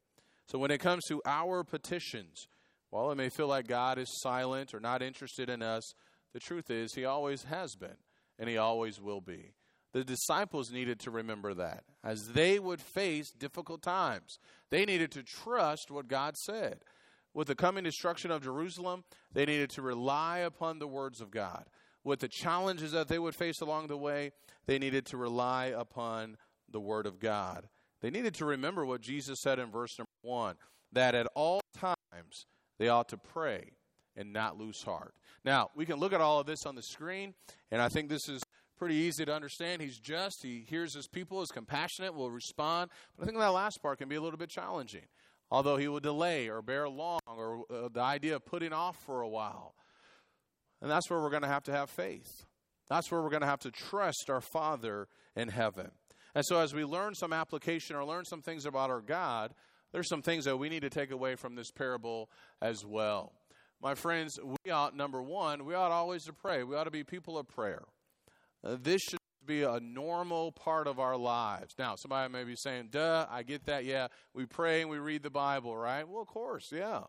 So 0.49 0.57
when 0.57 0.71
it 0.71 0.79
comes 0.79 1.05
to 1.05 1.21
our 1.25 1.63
petitions, 1.63 2.47
while 2.89 3.11
it 3.11 3.15
may 3.15 3.29
feel 3.29 3.47
like 3.47 3.67
God 3.67 3.99
is 3.99 4.19
silent 4.21 4.73
or 4.73 4.79
not 4.79 5.03
interested 5.03 5.47
in 5.47 5.61
us, 5.61 5.93
the 6.33 6.39
truth 6.39 6.71
is 6.71 6.93
he 6.93 7.05
always 7.05 7.43
has 7.43 7.75
been, 7.75 7.97
and 8.39 8.49
he 8.49 8.57
always 8.57 8.99
will 8.99 9.21
be. 9.21 9.53
The 9.93 10.03
disciples 10.03 10.71
needed 10.71 10.99
to 11.01 11.11
remember 11.11 11.53
that 11.53 11.83
as 12.03 12.29
they 12.29 12.59
would 12.59 12.81
face 12.81 13.31
difficult 13.31 13.81
times. 13.81 14.39
They 14.71 14.85
needed 14.85 15.11
to 15.11 15.23
trust 15.23 15.91
what 15.91 16.07
God 16.07 16.35
said. 16.37 16.79
With 17.33 17.47
the 17.47 17.55
coming 17.55 17.83
destruction 17.83 18.31
of 18.31 18.43
Jerusalem, 18.43 19.03
they 19.31 19.45
needed 19.45 19.69
to 19.71 19.83
rely 19.83 20.39
upon 20.39 20.79
the 20.79 20.87
words 20.87 21.21
of 21.21 21.29
God. 21.29 21.65
With 22.03 22.21
the 22.21 22.27
challenges 22.27 22.91
that 22.91 23.07
they 23.07 23.19
would 23.19 23.35
face 23.35 23.61
along 23.61 23.87
the 23.87 23.97
way, 23.97 24.31
they 24.65 24.79
needed 24.79 25.05
to 25.07 25.17
rely 25.17 25.65
upon 25.65 26.37
the 26.71 26.79
word 26.79 27.05
of 27.05 27.19
God. 27.19 27.67
They 28.01 28.09
needed 28.09 28.33
to 28.35 28.45
remember 28.45 28.85
what 28.85 29.01
Jesus 29.01 29.39
said 29.41 29.59
in 29.59 29.71
verse 29.71 29.97
number 29.97 30.09
one 30.21 30.55
that 30.91 31.15
at 31.15 31.27
all 31.35 31.61
times 31.77 32.45
they 32.77 32.87
ought 32.87 33.09
to 33.09 33.17
pray 33.17 33.73
and 34.15 34.33
not 34.33 34.57
lose 34.57 34.81
heart. 34.81 35.13
Now, 35.45 35.69
we 35.75 35.85
can 35.85 35.97
look 35.97 36.13
at 36.13 36.21
all 36.21 36.39
of 36.39 36.47
this 36.47 36.65
on 36.65 36.75
the 36.75 36.83
screen, 36.83 37.33
and 37.71 37.81
I 37.81 37.89
think 37.89 38.09
this 38.09 38.27
is 38.27 38.41
pretty 38.77 38.95
easy 38.95 39.25
to 39.25 39.33
understand. 39.33 39.81
He's 39.81 39.99
just, 39.99 40.41
he 40.41 40.65
hears 40.67 40.93
his 40.93 41.07
people, 41.07 41.41
is 41.41 41.49
compassionate, 41.49 42.15
will 42.15 42.31
respond. 42.31 42.89
But 43.15 43.23
I 43.23 43.25
think 43.27 43.37
that 43.37 43.47
last 43.47 43.81
part 43.81 43.99
can 43.99 44.09
be 44.09 44.15
a 44.15 44.21
little 44.21 44.39
bit 44.39 44.49
challenging. 44.49 45.05
Although 45.51 45.77
he 45.77 45.87
will 45.87 45.99
delay 45.99 46.47
or 46.47 46.61
bear 46.61 46.87
long, 46.87 47.19
or 47.25 47.63
uh, 47.71 47.89
the 47.91 48.01
idea 48.01 48.35
of 48.35 48.45
putting 48.45 48.71
off 48.71 48.97
for 49.05 49.21
a 49.21 49.27
while. 49.27 49.73
And 50.81 50.89
that's 50.89 51.09
where 51.09 51.19
we're 51.19 51.31
going 51.31 51.41
to 51.41 51.49
have 51.49 51.63
to 51.63 51.71
have 51.71 51.89
faith. 51.89 52.45
That's 52.87 53.11
where 53.11 53.21
we're 53.21 53.29
going 53.29 53.41
to 53.41 53.47
have 53.47 53.59
to 53.61 53.71
trust 53.71 54.29
our 54.29 54.41
Father 54.41 55.07
in 55.35 55.49
heaven. 55.49 55.91
And 56.35 56.45
so, 56.45 56.59
as 56.59 56.73
we 56.73 56.85
learn 56.85 57.15
some 57.15 57.33
application 57.33 57.95
or 57.95 58.05
learn 58.05 58.25
some 58.25 58.41
things 58.41 58.65
about 58.65 58.89
our 58.89 59.01
God, 59.01 59.53
there's 59.91 60.07
some 60.07 60.21
things 60.21 60.45
that 60.45 60.57
we 60.57 60.69
need 60.69 60.81
to 60.81 60.89
take 60.89 61.11
away 61.11 61.35
from 61.35 61.55
this 61.55 61.71
parable 61.71 62.29
as 62.61 62.85
well. 62.85 63.33
My 63.81 63.95
friends, 63.95 64.37
we 64.43 64.71
ought, 64.71 64.95
number 64.95 65.21
one, 65.21 65.65
we 65.65 65.73
ought 65.73 65.91
always 65.91 66.25
to 66.25 66.33
pray. 66.33 66.63
We 66.63 66.75
ought 66.75 66.83
to 66.83 66.91
be 66.91 67.03
people 67.03 67.37
of 67.37 67.47
prayer. 67.47 67.83
Uh, 68.63 68.77
this 68.81 69.01
should 69.01 69.19
be 69.45 69.63
a 69.63 69.79
normal 69.79 70.51
part 70.51 70.85
of 70.85 70.99
our 70.99 71.15
lives. 71.15 71.73
Now, 71.79 71.95
somebody 71.95 72.31
may 72.31 72.43
be 72.43 72.55
saying, 72.55 72.89
duh, 72.91 73.25
I 73.29 73.43
get 73.43 73.65
that. 73.65 73.85
Yeah, 73.85 74.07
we 74.33 74.45
pray 74.45 74.81
and 74.81 74.89
we 74.89 74.99
read 74.99 75.23
the 75.23 75.29
Bible, 75.29 75.75
right? 75.75 76.07
Well, 76.07 76.21
of 76.21 76.27
course, 76.27 76.69
yeah. 76.71 77.03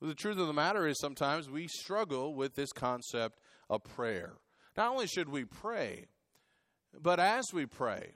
But 0.00 0.08
the 0.08 0.14
truth 0.14 0.38
of 0.38 0.46
the 0.46 0.52
matter 0.52 0.86
is 0.86 0.98
sometimes 0.98 1.48
we 1.48 1.68
struggle 1.68 2.34
with 2.34 2.54
this 2.54 2.72
concept 2.72 3.38
of 3.70 3.84
prayer. 3.84 4.34
Not 4.76 4.90
only 4.90 5.06
should 5.06 5.28
we 5.28 5.44
pray, 5.44 6.06
but 7.00 7.20
as 7.20 7.44
we 7.52 7.66
pray, 7.66 8.14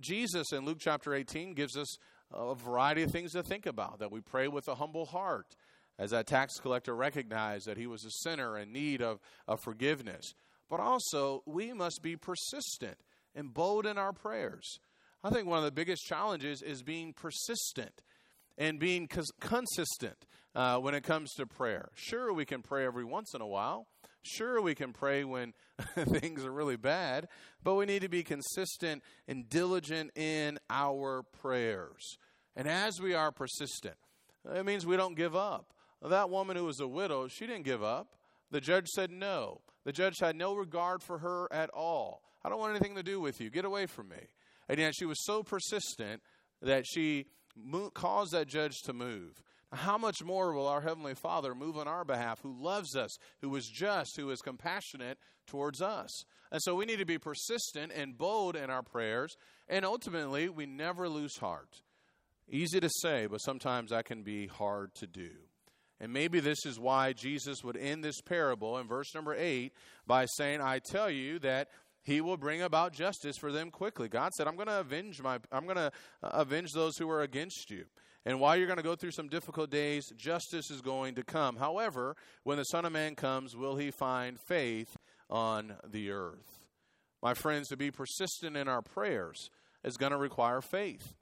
Jesus 0.00 0.52
in 0.52 0.64
Luke 0.64 0.78
chapter 0.80 1.14
18 1.14 1.54
gives 1.54 1.76
us 1.76 1.96
a 2.32 2.54
variety 2.54 3.02
of 3.02 3.10
things 3.10 3.32
to 3.32 3.42
think 3.42 3.66
about 3.66 3.98
that 4.00 4.12
we 4.12 4.20
pray 4.20 4.48
with 4.48 4.68
a 4.68 4.74
humble 4.74 5.06
heart, 5.06 5.56
as 5.98 6.10
that 6.10 6.26
tax 6.26 6.58
collector 6.60 6.94
recognized 6.94 7.66
that 7.66 7.76
he 7.76 7.86
was 7.86 8.04
a 8.04 8.10
sinner 8.10 8.58
in 8.58 8.72
need 8.72 9.02
of, 9.02 9.18
of 9.46 9.60
forgiveness. 9.60 10.34
But 10.68 10.80
also, 10.80 11.42
we 11.46 11.72
must 11.72 12.02
be 12.02 12.16
persistent 12.16 12.98
and 13.34 13.52
bold 13.52 13.86
in 13.86 13.98
our 13.98 14.12
prayers. 14.12 14.78
I 15.24 15.30
think 15.30 15.48
one 15.48 15.58
of 15.58 15.64
the 15.64 15.72
biggest 15.72 16.04
challenges 16.04 16.62
is 16.62 16.82
being 16.82 17.12
persistent 17.12 18.02
and 18.56 18.78
being 18.78 19.08
cons- 19.08 19.32
consistent 19.40 20.26
uh, 20.54 20.78
when 20.78 20.94
it 20.94 21.02
comes 21.02 21.32
to 21.34 21.46
prayer. 21.46 21.88
Sure, 21.94 22.32
we 22.32 22.44
can 22.44 22.62
pray 22.62 22.84
every 22.84 23.04
once 23.04 23.34
in 23.34 23.40
a 23.40 23.46
while. 23.46 23.86
Sure, 24.22 24.60
we 24.60 24.74
can 24.74 24.92
pray 24.92 25.24
when 25.24 25.54
things 25.94 26.44
are 26.44 26.50
really 26.50 26.76
bad, 26.76 27.28
but 27.62 27.74
we 27.74 27.86
need 27.86 28.02
to 28.02 28.08
be 28.08 28.22
consistent 28.22 29.02
and 29.26 29.48
diligent 29.48 30.10
in 30.16 30.58
our 30.68 31.22
prayers. 31.22 32.18
And 32.56 32.68
as 32.68 33.00
we 33.00 33.14
are 33.14 33.30
persistent, 33.30 33.96
it 34.44 34.66
means 34.66 34.84
we 34.84 34.96
don't 34.96 35.16
give 35.16 35.36
up. 35.36 35.72
That 36.02 36.30
woman 36.30 36.56
who 36.56 36.64
was 36.64 36.80
a 36.80 36.88
widow, 36.88 37.28
she 37.28 37.46
didn't 37.46 37.64
give 37.64 37.82
up. 37.82 38.16
The 38.50 38.60
judge 38.60 38.86
said 38.88 39.10
no. 39.10 39.60
The 39.84 39.92
judge 39.92 40.18
had 40.20 40.36
no 40.36 40.54
regard 40.54 41.02
for 41.02 41.18
her 41.18 41.52
at 41.52 41.70
all. 41.70 42.22
I 42.44 42.48
don't 42.48 42.58
want 42.58 42.76
anything 42.76 42.94
to 42.96 43.02
do 43.02 43.20
with 43.20 43.40
you. 43.40 43.50
Get 43.50 43.64
away 43.64 43.86
from 43.86 44.08
me. 44.08 44.28
And 44.68 44.78
yet 44.78 44.94
she 44.94 45.04
was 45.04 45.24
so 45.24 45.42
persistent 45.42 46.22
that 46.62 46.84
she 46.86 47.26
mo- 47.56 47.90
caused 47.90 48.32
that 48.32 48.48
judge 48.48 48.74
to 48.84 48.92
move. 48.92 49.42
How 49.72 49.98
much 49.98 50.24
more 50.24 50.54
will 50.54 50.66
our 50.66 50.80
Heavenly 50.80 51.14
Father 51.14 51.54
move 51.54 51.76
on 51.76 51.86
our 51.86 52.04
behalf, 52.04 52.40
who 52.42 52.56
loves 52.58 52.96
us, 52.96 53.16
who 53.42 53.54
is 53.54 53.66
just, 53.66 54.16
who 54.16 54.30
is 54.30 54.40
compassionate 54.40 55.18
towards 55.46 55.82
us? 55.82 56.24
And 56.50 56.62
so 56.62 56.74
we 56.74 56.86
need 56.86 57.00
to 57.00 57.04
be 57.04 57.18
persistent 57.18 57.92
and 57.94 58.16
bold 58.16 58.56
in 58.56 58.70
our 58.70 58.82
prayers, 58.82 59.36
and 59.68 59.84
ultimately, 59.84 60.48
we 60.48 60.64
never 60.64 61.08
lose 61.08 61.36
heart. 61.36 61.82
Easy 62.48 62.80
to 62.80 62.88
say, 63.02 63.26
but 63.26 63.38
sometimes 63.38 63.90
that 63.90 64.06
can 64.06 64.22
be 64.22 64.46
hard 64.46 64.94
to 64.94 65.06
do. 65.06 65.30
And 66.00 66.12
maybe 66.12 66.40
this 66.40 66.64
is 66.64 66.78
why 66.78 67.12
Jesus 67.12 67.62
would 67.62 67.76
end 67.76 68.02
this 68.02 68.20
parable 68.20 68.78
in 68.78 68.86
verse 68.86 69.14
number 69.14 69.34
8 69.34 69.72
by 70.06 70.26
saying, 70.36 70.60
I 70.62 70.78
tell 70.78 71.10
you 71.10 71.38
that 71.40 71.68
he 72.02 72.20
will 72.20 72.36
bring 72.36 72.62
about 72.62 72.92
justice 72.92 73.36
for 73.36 73.52
them 73.52 73.70
quickly. 73.70 74.08
God 74.08 74.32
said, 74.32 74.46
I'm 74.46 74.54
going 74.54 74.68
to 74.68 74.80
avenge 74.80 75.20
my 75.20 75.38
I'm 75.52 75.64
going 75.64 75.76
to 75.76 75.92
uh, 76.22 76.28
avenge 76.32 76.72
those 76.72 76.96
who 76.96 77.10
are 77.10 77.22
against 77.22 77.70
you. 77.70 77.84
And 78.28 78.40
while 78.40 78.58
you're 78.58 78.66
going 78.66 78.76
to 78.76 78.82
go 78.82 78.94
through 78.94 79.12
some 79.12 79.28
difficult 79.28 79.70
days, 79.70 80.12
justice 80.14 80.70
is 80.70 80.82
going 80.82 81.14
to 81.14 81.22
come. 81.22 81.56
However, 81.56 82.14
when 82.44 82.58
the 82.58 82.64
Son 82.64 82.84
of 82.84 82.92
Man 82.92 83.14
comes, 83.14 83.56
will 83.56 83.76
he 83.76 83.90
find 83.90 84.38
faith 84.38 84.98
on 85.30 85.76
the 85.82 86.10
earth? 86.10 86.66
My 87.22 87.32
friends, 87.32 87.68
to 87.68 87.76
be 87.78 87.90
persistent 87.90 88.54
in 88.54 88.68
our 88.68 88.82
prayers 88.82 89.48
is 89.82 89.96
going 89.96 90.12
to 90.12 90.18
require 90.18 90.60
faith. 90.60 91.14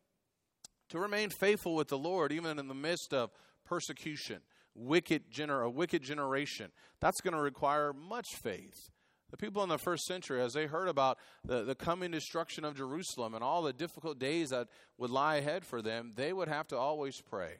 To 0.88 0.98
remain 0.98 1.30
faithful 1.30 1.76
with 1.76 1.86
the 1.86 1.96
Lord, 1.96 2.32
even 2.32 2.58
in 2.58 2.66
the 2.66 2.74
midst 2.74 3.14
of 3.14 3.30
persecution, 3.64 4.40
wicked 4.74 5.30
gener- 5.30 5.64
a 5.64 5.70
wicked 5.70 6.02
generation, 6.02 6.72
that's 7.00 7.20
going 7.20 7.34
to 7.34 7.40
require 7.40 7.92
much 7.92 8.26
faith. 8.42 8.90
The 9.30 9.36
people 9.36 9.62
in 9.62 9.68
the 9.68 9.78
first 9.78 10.04
century, 10.04 10.40
as 10.40 10.52
they 10.52 10.66
heard 10.66 10.88
about 10.88 11.18
the, 11.44 11.64
the 11.64 11.74
coming 11.74 12.12
destruction 12.12 12.64
of 12.64 12.76
Jerusalem 12.76 13.34
and 13.34 13.42
all 13.42 13.62
the 13.62 13.72
difficult 13.72 14.18
days 14.18 14.50
that 14.50 14.68
would 14.98 15.10
lie 15.10 15.36
ahead 15.36 15.64
for 15.64 15.82
them, 15.82 16.12
they 16.14 16.32
would 16.32 16.48
have 16.48 16.68
to 16.68 16.76
always 16.76 17.20
pray. 17.20 17.54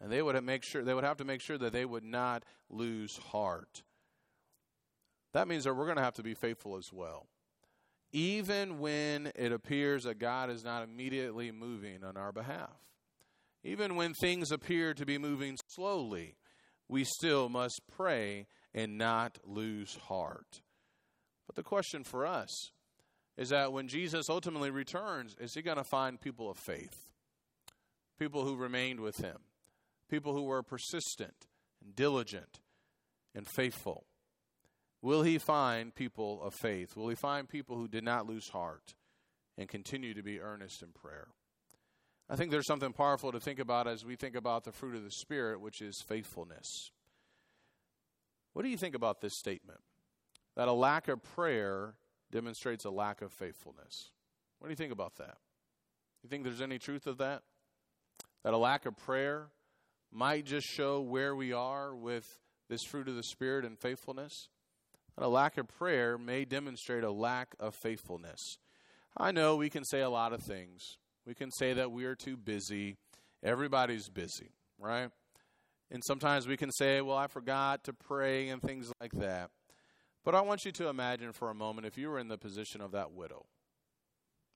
And 0.00 0.12
they 0.12 0.22
would 0.22 0.42
make 0.44 0.62
sure 0.62 0.82
they 0.82 0.94
would 0.94 1.04
have 1.04 1.18
to 1.18 1.24
make 1.24 1.40
sure 1.40 1.58
that 1.58 1.72
they 1.72 1.84
would 1.84 2.04
not 2.04 2.44
lose 2.68 3.16
heart. 3.16 3.82
That 5.32 5.48
means 5.48 5.64
that 5.64 5.74
we're 5.74 5.84
going 5.84 5.96
to 5.96 6.02
have 6.02 6.14
to 6.14 6.22
be 6.22 6.34
faithful 6.34 6.76
as 6.76 6.92
well. 6.92 7.26
Even 8.12 8.80
when 8.80 9.30
it 9.36 9.52
appears 9.52 10.04
that 10.04 10.18
God 10.18 10.50
is 10.50 10.64
not 10.64 10.82
immediately 10.82 11.52
moving 11.52 12.02
on 12.02 12.16
our 12.16 12.32
behalf. 12.32 12.76
Even 13.62 13.94
when 13.94 14.14
things 14.14 14.50
appear 14.50 14.94
to 14.94 15.06
be 15.06 15.18
moving 15.18 15.56
slowly, 15.68 16.34
we 16.88 17.04
still 17.04 17.48
must 17.48 17.82
pray 17.94 18.46
and 18.74 18.98
not 18.98 19.38
lose 19.44 19.96
heart. 20.08 20.62
But 21.50 21.56
the 21.56 21.68
question 21.68 22.04
for 22.04 22.24
us 22.24 22.70
is 23.36 23.48
that 23.48 23.72
when 23.72 23.88
Jesus 23.88 24.30
ultimately 24.30 24.70
returns, 24.70 25.34
is 25.40 25.52
he 25.52 25.62
going 25.62 25.78
to 25.78 25.82
find 25.82 26.20
people 26.20 26.48
of 26.48 26.56
faith? 26.56 27.08
People 28.20 28.44
who 28.44 28.54
remained 28.54 29.00
with 29.00 29.16
him, 29.16 29.38
people 30.08 30.32
who 30.32 30.44
were 30.44 30.62
persistent 30.62 31.48
and 31.84 31.96
diligent 31.96 32.60
and 33.34 33.48
faithful. 33.48 34.06
Will 35.02 35.24
he 35.24 35.38
find 35.38 35.92
people 35.92 36.40
of 36.40 36.54
faith? 36.54 36.94
Will 36.94 37.08
he 37.08 37.16
find 37.16 37.48
people 37.48 37.74
who 37.74 37.88
did 37.88 38.04
not 38.04 38.28
lose 38.28 38.50
heart 38.50 38.94
and 39.58 39.68
continue 39.68 40.14
to 40.14 40.22
be 40.22 40.38
earnest 40.38 40.84
in 40.84 40.90
prayer? 40.92 41.26
I 42.28 42.36
think 42.36 42.52
there's 42.52 42.68
something 42.68 42.92
powerful 42.92 43.32
to 43.32 43.40
think 43.40 43.58
about 43.58 43.88
as 43.88 44.04
we 44.04 44.14
think 44.14 44.36
about 44.36 44.62
the 44.62 44.70
fruit 44.70 44.94
of 44.94 45.02
the 45.02 45.10
Spirit, 45.10 45.60
which 45.60 45.82
is 45.82 46.00
faithfulness. 46.00 46.92
What 48.52 48.62
do 48.62 48.68
you 48.68 48.76
think 48.76 48.94
about 48.94 49.20
this 49.20 49.36
statement? 49.36 49.80
That 50.60 50.68
a 50.68 50.72
lack 50.74 51.08
of 51.08 51.22
prayer 51.22 51.94
demonstrates 52.30 52.84
a 52.84 52.90
lack 52.90 53.22
of 53.22 53.32
faithfulness. 53.32 54.10
What 54.58 54.68
do 54.68 54.72
you 54.72 54.76
think 54.76 54.92
about 54.92 55.16
that? 55.16 55.38
You 56.22 56.28
think 56.28 56.44
there's 56.44 56.60
any 56.60 56.78
truth 56.78 57.06
of 57.06 57.16
that? 57.16 57.44
That 58.44 58.52
a 58.52 58.58
lack 58.58 58.84
of 58.84 58.94
prayer 58.94 59.46
might 60.12 60.44
just 60.44 60.66
show 60.66 61.00
where 61.00 61.34
we 61.34 61.54
are 61.54 61.94
with 61.94 62.26
this 62.68 62.82
fruit 62.84 63.08
of 63.08 63.16
the 63.16 63.22
Spirit 63.22 63.64
and 63.64 63.78
faithfulness? 63.78 64.50
That 65.16 65.24
a 65.24 65.28
lack 65.28 65.56
of 65.56 65.66
prayer 65.66 66.18
may 66.18 66.44
demonstrate 66.44 67.04
a 67.04 67.10
lack 67.10 67.54
of 67.58 67.74
faithfulness. 67.74 68.58
I 69.16 69.32
know 69.32 69.56
we 69.56 69.70
can 69.70 69.86
say 69.86 70.02
a 70.02 70.10
lot 70.10 70.34
of 70.34 70.42
things. 70.42 70.98
We 71.24 71.32
can 71.32 71.50
say 71.52 71.72
that 71.72 71.90
we 71.90 72.04
are 72.04 72.14
too 72.14 72.36
busy. 72.36 72.98
Everybody's 73.42 74.10
busy, 74.10 74.50
right? 74.78 75.08
And 75.90 76.02
sometimes 76.04 76.46
we 76.46 76.58
can 76.58 76.70
say, 76.70 77.00
well, 77.00 77.16
I 77.16 77.28
forgot 77.28 77.84
to 77.84 77.94
pray 77.94 78.50
and 78.50 78.60
things 78.60 78.92
like 79.00 79.12
that. 79.12 79.48
But 80.24 80.34
I 80.34 80.42
want 80.42 80.64
you 80.64 80.72
to 80.72 80.88
imagine 80.88 81.32
for 81.32 81.50
a 81.50 81.54
moment 81.54 81.86
if 81.86 81.96
you 81.96 82.10
were 82.10 82.18
in 82.18 82.28
the 82.28 82.36
position 82.36 82.80
of 82.80 82.92
that 82.92 83.12
widow 83.12 83.46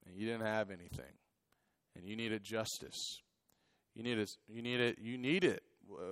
and 0.06 0.16
you 0.16 0.26
didn't 0.26 0.46
have 0.46 0.70
anything 0.70 1.18
and 1.96 2.06
you 2.06 2.16
needed 2.16 2.44
justice. 2.44 3.22
You 3.94 4.02
needed 4.02 4.28
you 4.48 4.60
needed 4.60 4.96
you 5.00 5.16
needed 5.16 5.60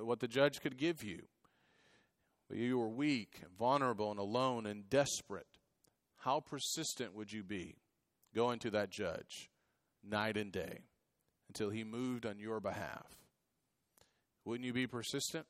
what 0.02 0.20
the 0.20 0.28
judge 0.28 0.60
could 0.60 0.78
give 0.78 1.02
you. 1.02 1.22
But 2.48 2.58
you 2.58 2.78
were 2.78 2.88
weak 2.88 3.40
and 3.42 3.50
vulnerable 3.58 4.10
and 4.10 4.20
alone 4.20 4.66
and 4.66 4.88
desperate. 4.88 5.46
How 6.18 6.40
persistent 6.40 7.14
would 7.14 7.32
you 7.32 7.42
be 7.42 7.76
going 8.34 8.58
to 8.60 8.70
that 8.70 8.90
judge 8.90 9.50
night 10.08 10.36
and 10.36 10.52
day 10.52 10.80
until 11.48 11.70
he 11.70 11.84
moved 11.84 12.24
on 12.24 12.38
your 12.38 12.60
behalf? 12.60 13.06
Wouldn't 14.44 14.66
you 14.66 14.72
be 14.72 14.86
persistent? 14.86 15.46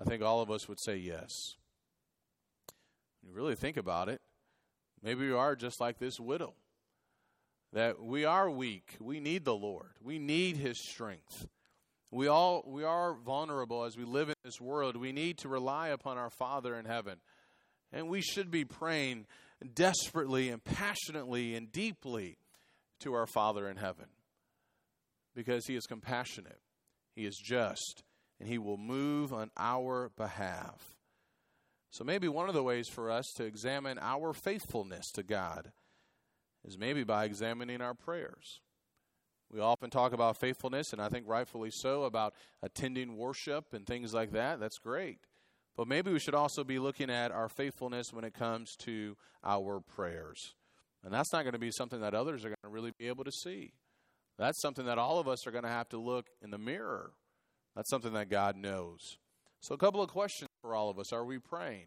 I 0.00 0.04
think 0.04 0.22
all 0.22 0.40
of 0.40 0.50
us 0.50 0.68
would 0.68 0.80
say 0.80 0.96
yes 0.96 1.30
you 3.26 3.32
really 3.32 3.54
think 3.54 3.76
about 3.76 4.08
it, 4.08 4.20
Maybe 5.04 5.26
we 5.26 5.34
are 5.34 5.54
just 5.54 5.82
like 5.82 5.98
this 5.98 6.18
widow, 6.18 6.54
that 7.74 8.02
we 8.02 8.24
are 8.24 8.48
weak. 8.48 8.96
We 8.98 9.20
need 9.20 9.44
the 9.44 9.54
Lord, 9.54 9.90
we 10.02 10.18
need 10.18 10.56
His 10.56 10.80
strength. 10.80 11.46
We 12.10 12.26
all 12.28 12.64
we 12.66 12.84
are 12.84 13.12
vulnerable 13.14 13.84
as 13.84 13.96
we 13.96 14.04
live 14.04 14.28
in 14.28 14.36
this 14.44 14.60
world. 14.60 14.96
We 14.96 15.12
need 15.12 15.38
to 15.38 15.48
rely 15.48 15.88
upon 15.88 16.16
our 16.16 16.30
Father 16.30 16.78
in 16.78 16.86
heaven. 16.86 17.18
And 17.92 18.08
we 18.08 18.22
should 18.22 18.50
be 18.50 18.64
praying 18.64 19.26
desperately 19.74 20.48
and 20.48 20.62
passionately 20.62 21.54
and 21.54 21.70
deeply 21.70 22.38
to 23.00 23.14
our 23.14 23.26
Father 23.26 23.68
in 23.68 23.76
heaven 23.76 24.06
because 25.34 25.66
He 25.66 25.76
is 25.76 25.86
compassionate, 25.86 26.60
He 27.14 27.26
is 27.26 27.36
just, 27.36 28.04
and 28.40 28.48
He 28.48 28.58
will 28.58 28.78
move 28.78 29.34
on 29.34 29.50
our 29.58 30.10
behalf. 30.16 30.93
So, 31.94 32.02
maybe 32.02 32.26
one 32.26 32.48
of 32.48 32.56
the 32.56 32.62
ways 32.64 32.88
for 32.88 33.08
us 33.08 33.32
to 33.36 33.44
examine 33.44 34.00
our 34.00 34.32
faithfulness 34.32 35.12
to 35.12 35.22
God 35.22 35.70
is 36.64 36.76
maybe 36.76 37.04
by 37.04 37.24
examining 37.24 37.80
our 37.80 37.94
prayers. 37.94 38.60
We 39.48 39.60
often 39.60 39.90
talk 39.90 40.12
about 40.12 40.40
faithfulness, 40.40 40.92
and 40.92 41.00
I 41.00 41.08
think 41.08 41.28
rightfully 41.28 41.70
so, 41.70 42.02
about 42.02 42.34
attending 42.64 43.16
worship 43.16 43.66
and 43.72 43.86
things 43.86 44.12
like 44.12 44.32
that. 44.32 44.58
That's 44.58 44.78
great. 44.78 45.20
But 45.76 45.86
maybe 45.86 46.12
we 46.12 46.18
should 46.18 46.34
also 46.34 46.64
be 46.64 46.80
looking 46.80 47.10
at 47.10 47.30
our 47.30 47.48
faithfulness 47.48 48.12
when 48.12 48.24
it 48.24 48.34
comes 48.34 48.74
to 48.78 49.16
our 49.44 49.78
prayers. 49.78 50.56
And 51.04 51.14
that's 51.14 51.32
not 51.32 51.44
going 51.44 51.52
to 51.52 51.60
be 51.60 51.70
something 51.70 52.00
that 52.00 52.12
others 52.12 52.44
are 52.44 52.48
going 52.48 52.56
to 52.64 52.70
really 52.70 52.92
be 52.98 53.06
able 53.06 53.22
to 53.22 53.30
see. 53.30 53.72
That's 54.36 54.60
something 54.60 54.86
that 54.86 54.98
all 54.98 55.20
of 55.20 55.28
us 55.28 55.46
are 55.46 55.52
going 55.52 55.62
to 55.62 55.70
have 55.70 55.90
to 55.90 55.98
look 55.98 56.26
in 56.42 56.50
the 56.50 56.58
mirror. 56.58 57.12
That's 57.76 57.88
something 57.88 58.14
that 58.14 58.30
God 58.30 58.56
knows. 58.56 59.18
So, 59.60 59.76
a 59.76 59.78
couple 59.78 60.02
of 60.02 60.10
questions 60.10 60.48
for 60.64 60.74
all 60.74 60.88
of 60.88 60.98
us 60.98 61.12
Are 61.12 61.26
we 61.26 61.38
praying? 61.38 61.84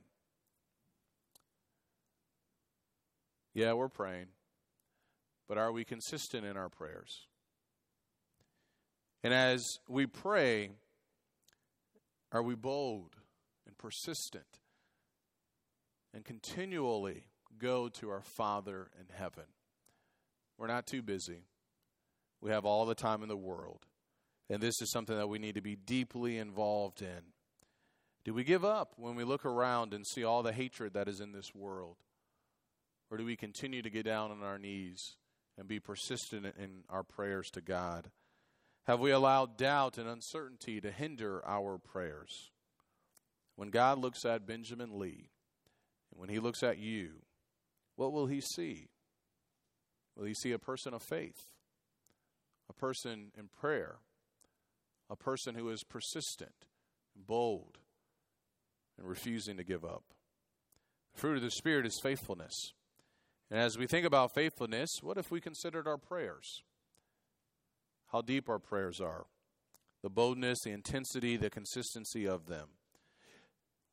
Yeah, 3.56 3.74
we're 3.74 3.90
praying. 3.90 4.28
But 5.50 5.58
are 5.58 5.72
we 5.72 5.84
consistent 5.84 6.46
in 6.46 6.56
our 6.56 6.70
prayers? 6.70 7.26
And 9.24 9.34
as 9.34 9.66
we 9.90 10.06
pray, 10.06 10.70
are 12.32 12.44
we 12.44 12.54
bold 12.54 13.16
and 13.66 13.76
persistent 13.80 14.60
and 16.14 16.24
continually 16.24 17.24
go 17.58 17.90
to 17.90 18.12
our 18.12 18.22
Father 18.22 18.92
in 19.00 19.08
heaven? 19.12 19.46
We're 20.60 20.68
not 20.68 20.86
too 20.86 21.02
busy. 21.02 21.46
We 22.42 22.52
have 22.52 22.66
all 22.66 22.86
the 22.86 22.94
time 22.94 23.24
in 23.24 23.30
the 23.30 23.36
world. 23.36 23.88
And 24.52 24.62
this 24.62 24.80
is 24.84 24.92
something 24.92 25.18
that 25.18 25.30
we 25.30 25.40
need 25.40 25.56
to 25.56 25.62
be 25.62 25.76
deeply 25.76 26.38
involved 26.38 27.02
in. 27.02 27.34
Do 28.28 28.34
we 28.34 28.44
give 28.44 28.66
up 28.66 28.92
when 28.98 29.16
we 29.16 29.24
look 29.24 29.46
around 29.46 29.94
and 29.94 30.06
see 30.06 30.26
all 30.26 30.44
the 30.44 30.52
hatred 30.52 30.96
that 30.96 31.08
is 31.08 31.22
in 31.22 31.32
this 31.32 31.56
world? 31.56 31.96
Or 33.10 33.16
do 33.16 33.24
we 33.24 33.38
continue 33.38 33.82
to 33.82 33.90
get 33.90 34.04
down 34.04 34.32
on 34.32 34.44
our 34.44 34.60
knees 34.60 35.16
and 35.58 35.66
be 35.66 35.80
persistent 35.80 36.46
in 36.46 36.84
our 36.90 37.04
prayers 37.04 37.50
to 37.52 37.62
God? 37.62 38.12
Have 38.86 39.00
we 39.00 39.12
allowed 39.12 39.58
doubt 39.58 39.98
and 39.98 40.10
uncertainty 40.10 40.82
to 40.82 40.92
hinder 40.92 41.42
our 41.48 41.78
prayers? 41.78 42.52
When 43.56 43.70
God 43.70 43.98
looks 43.98 44.26
at 44.26 44.46
Benjamin 44.46 45.00
Lee, 45.00 45.30
and 46.12 46.20
when 46.20 46.28
he 46.28 46.40
looks 46.40 46.64
at 46.64 46.78
you, 46.78 47.22
what 47.96 48.12
will 48.12 48.28
he 48.28 48.42
see? 48.42 48.90
Will 50.18 50.26
he 50.26 50.34
see 50.34 50.52
a 50.52 50.60
person 50.60 50.94
of 50.94 51.02
faith, 51.02 51.50
a 52.70 52.74
person 52.74 53.32
in 53.38 53.48
prayer, 53.48 54.00
a 55.10 55.16
person 55.16 55.56
who 55.56 55.70
is 55.70 55.86
persistent, 55.86 56.66
bold, 57.16 57.78
and 58.98 59.08
refusing 59.08 59.58
to 59.58 59.64
give 59.64 59.84
up? 59.84 60.04
The 61.14 61.20
fruit 61.20 61.38
of 61.38 61.44
the 61.44 61.52
Spirit 61.52 61.86
is 61.86 62.00
faithfulness. 62.02 62.74
And 63.50 63.60
as 63.60 63.78
we 63.78 63.88
think 63.88 64.06
about 64.06 64.34
faithfulness, 64.34 65.00
what 65.02 65.18
if 65.18 65.32
we 65.32 65.40
considered 65.40 65.88
our 65.88 65.98
prayers? 65.98 66.64
how 68.12 68.22
deep 68.22 68.50
our 68.50 68.60
prayers 68.60 69.00
are, 69.02 69.26
the 70.02 70.10
boldness, 70.10 70.60
the 70.64 70.72
intensity, 70.72 71.38
the 71.38 71.50
consistency 71.50 72.28
of 72.28 72.48
them. 72.48 72.70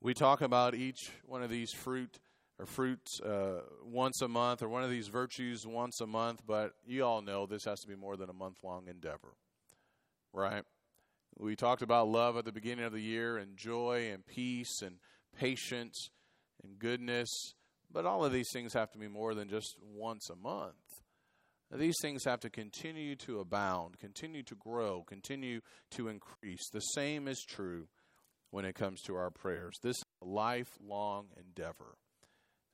We 0.01 0.15
talk 0.15 0.41
about 0.41 0.75
each 0.75 1.11
one 1.25 1.43
of 1.43 1.51
these 1.51 1.73
fruit 1.73 2.19
or 2.59 2.67
fruits 2.67 3.21
uh, 3.21 3.63
once 3.85 4.23
a 4.23 4.29
month, 4.29 4.63
or 4.63 4.69
one 4.69 4.85
of 4.85 4.91
these 4.91 5.09
virtues 5.09 5.67
once 5.67 6.01
a 6.01 6.07
month, 6.07 6.43
but 6.47 6.75
you 6.87 7.05
all 7.05 7.21
know 7.21 7.47
this 7.47 7.65
has 7.65 7.81
to 7.81 7.89
be 7.89 7.97
more 7.97 8.17
than 8.17 8.31
a 8.31 8.33
month 8.33 8.59
long 8.63 8.87
endeavor, 8.87 9.35
right? 10.33 10.63
We 11.37 11.57
talked 11.57 11.83
about 11.83 12.09
love 12.09 12.37
at 12.37 12.45
the 12.45 12.53
beginning 12.53 12.85
of 12.85 12.93
the 12.93 13.01
year, 13.01 13.39
and 13.39 13.57
joy, 13.57 14.11
and 14.13 14.25
peace, 14.25 14.83
and 14.83 14.97
patience, 15.37 16.11
and 16.63 16.79
goodness, 16.79 17.29
but 17.93 18.07
all 18.07 18.25
of 18.25 18.33
these 18.33 18.51
things 18.53 18.73
have 18.75 18.91
to 18.93 18.99
be 18.99 19.09
more 19.09 19.35
than 19.35 19.49
just 19.49 19.77
once 19.81 20.31
a 20.31 20.37
month. 20.37 20.75
These 21.73 21.97
things 22.01 22.25
have 22.25 22.41
to 22.41 22.51
continue 22.51 23.17
to 23.17 23.41
abound, 23.41 23.99
continue 23.99 24.45
to 24.45 24.55
grow, 24.55 25.03
continue 25.03 25.61
to 25.93 26.09
increase. 26.09 26.69
The 26.73 26.81
same 26.81 27.27
is 27.27 27.43
true 27.43 27.89
when 28.51 28.65
it 28.65 28.77
comes 28.77 29.01
to 29.03 29.17
our 29.17 29.31
prayers. 29.31 29.75
This 29.83 29.97
is 29.97 30.05
a 30.23 30.27
lifelong 30.27 31.27
endeavor. 31.37 31.97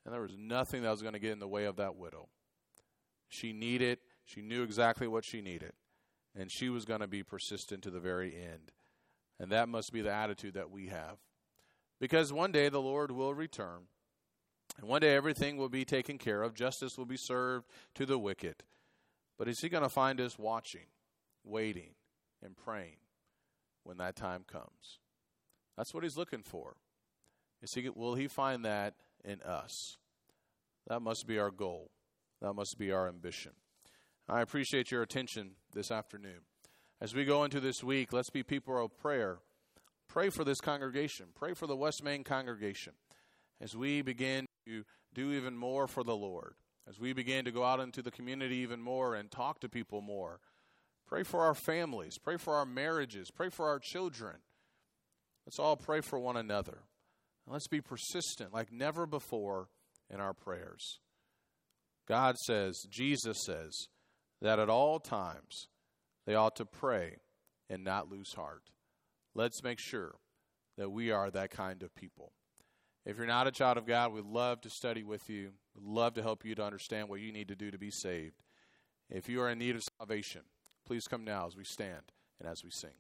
And 0.04 0.12
there 0.12 0.20
was 0.20 0.36
nothing 0.38 0.82
that 0.82 0.90
was 0.90 1.00
going 1.00 1.14
to 1.14 1.18
get 1.18 1.32
in 1.32 1.38
the 1.38 1.48
way 1.48 1.64
of 1.64 1.76
that 1.76 1.96
widow. 1.96 2.28
She 3.28 3.52
needed, 3.52 3.98
she 4.24 4.42
knew 4.42 4.62
exactly 4.62 5.06
what 5.06 5.24
she 5.24 5.40
needed, 5.40 5.72
and 6.38 6.50
she 6.50 6.68
was 6.68 6.84
going 6.84 7.00
to 7.00 7.08
be 7.08 7.22
persistent 7.22 7.82
to 7.82 7.90
the 7.90 8.00
very 8.00 8.34
end. 8.34 8.72
And 9.38 9.50
that 9.52 9.68
must 9.68 9.92
be 9.92 10.02
the 10.02 10.12
attitude 10.12 10.54
that 10.54 10.70
we 10.70 10.88
have. 10.88 11.16
Because 12.00 12.32
one 12.32 12.52
day 12.52 12.68
the 12.68 12.80
Lord 12.80 13.10
will 13.10 13.34
return, 13.34 13.88
and 14.78 14.88
one 14.88 15.00
day 15.00 15.14
everything 15.14 15.56
will 15.56 15.68
be 15.68 15.84
taken 15.84 16.18
care 16.18 16.42
of, 16.42 16.54
justice 16.54 16.96
will 16.96 17.06
be 17.06 17.16
served 17.16 17.66
to 17.94 18.06
the 18.06 18.18
wicked. 18.18 18.62
But 19.38 19.48
is 19.48 19.60
he 19.60 19.68
going 19.68 19.82
to 19.82 19.88
find 19.88 20.20
us 20.20 20.38
watching, 20.38 20.86
waiting, 21.44 21.94
and 22.42 22.56
praying 22.56 22.96
when 23.84 23.98
that 23.98 24.16
time 24.16 24.44
comes? 24.46 24.98
That's 25.76 25.94
what 25.94 26.04
he's 26.04 26.16
looking 26.16 26.42
for. 26.42 26.76
Is 27.62 27.74
he, 27.74 27.88
will 27.88 28.14
he 28.14 28.28
find 28.28 28.64
that 28.64 28.94
in 29.24 29.42
us? 29.42 29.98
That 30.86 31.00
must 31.00 31.26
be 31.26 31.38
our 31.38 31.50
goal. 31.50 31.90
That 32.40 32.54
must 32.54 32.78
be 32.78 32.90
our 32.92 33.08
ambition. 33.08 33.52
I 34.30 34.42
appreciate 34.42 34.92
your 34.92 35.02
attention 35.02 35.56
this 35.72 35.90
afternoon. 35.90 36.42
As 37.00 37.14
we 37.14 37.24
go 37.24 37.42
into 37.42 37.58
this 37.58 37.82
week, 37.82 38.12
let's 38.12 38.30
be 38.30 38.44
people 38.44 38.84
of 38.84 38.96
prayer. 38.96 39.38
Pray 40.06 40.30
for 40.30 40.44
this 40.44 40.60
congregation. 40.60 41.26
Pray 41.34 41.52
for 41.52 41.66
the 41.66 41.74
West 41.74 42.04
Main 42.04 42.22
congregation 42.22 42.92
as 43.60 43.74
we 43.74 44.02
begin 44.02 44.46
to 44.66 44.84
do 45.12 45.32
even 45.32 45.56
more 45.56 45.88
for 45.88 46.04
the 46.04 46.14
Lord 46.14 46.54
as 46.88 47.00
we 47.00 47.12
begin 47.12 47.44
to 47.44 47.50
go 47.50 47.64
out 47.64 47.80
into 47.80 48.02
the 48.02 48.10
community 48.12 48.58
even 48.58 48.80
more 48.80 49.16
and 49.16 49.32
talk 49.32 49.58
to 49.60 49.68
people 49.68 50.00
more. 50.00 50.38
Pray 51.08 51.24
for 51.24 51.40
our 51.40 51.54
families, 51.54 52.16
pray 52.16 52.36
for 52.36 52.54
our 52.54 52.66
marriages, 52.66 53.32
pray 53.32 53.48
for 53.48 53.66
our 53.66 53.80
children. 53.80 54.36
Let's 55.44 55.58
all 55.58 55.76
pray 55.76 56.02
for 56.02 56.20
one 56.20 56.36
another. 56.36 56.78
Let's 57.48 57.66
be 57.66 57.80
persistent 57.80 58.54
like 58.54 58.70
never 58.70 59.06
before 59.06 59.70
in 60.08 60.20
our 60.20 60.34
prayers. 60.34 61.00
God 62.06 62.36
says, 62.38 62.86
Jesus 62.88 63.38
says, 63.44 63.88
that 64.40 64.58
at 64.58 64.68
all 64.68 64.98
times 64.98 65.68
they 66.26 66.34
ought 66.34 66.56
to 66.56 66.64
pray 66.64 67.16
and 67.68 67.84
not 67.84 68.10
lose 68.10 68.34
heart. 68.34 68.70
Let's 69.34 69.62
make 69.62 69.78
sure 69.78 70.16
that 70.76 70.90
we 70.90 71.10
are 71.10 71.30
that 71.30 71.50
kind 71.50 71.82
of 71.82 71.94
people. 71.94 72.32
If 73.06 73.16
you're 73.16 73.26
not 73.26 73.46
a 73.46 73.52
child 73.52 73.78
of 73.78 73.86
God, 73.86 74.12
we'd 74.12 74.24
love 74.24 74.60
to 74.62 74.70
study 74.70 75.02
with 75.02 75.30
you. 75.30 75.52
We'd 75.74 75.84
love 75.84 76.14
to 76.14 76.22
help 76.22 76.44
you 76.44 76.54
to 76.54 76.64
understand 76.64 77.08
what 77.08 77.20
you 77.20 77.32
need 77.32 77.48
to 77.48 77.56
do 77.56 77.70
to 77.70 77.78
be 77.78 77.90
saved. 77.90 78.42
If 79.08 79.28
you 79.28 79.40
are 79.40 79.50
in 79.50 79.58
need 79.58 79.76
of 79.76 79.84
salvation, 79.98 80.42
please 80.86 81.08
come 81.08 81.24
now 81.24 81.46
as 81.46 81.56
we 81.56 81.64
stand 81.64 82.12
and 82.38 82.48
as 82.48 82.62
we 82.62 82.70
sing. 82.70 82.90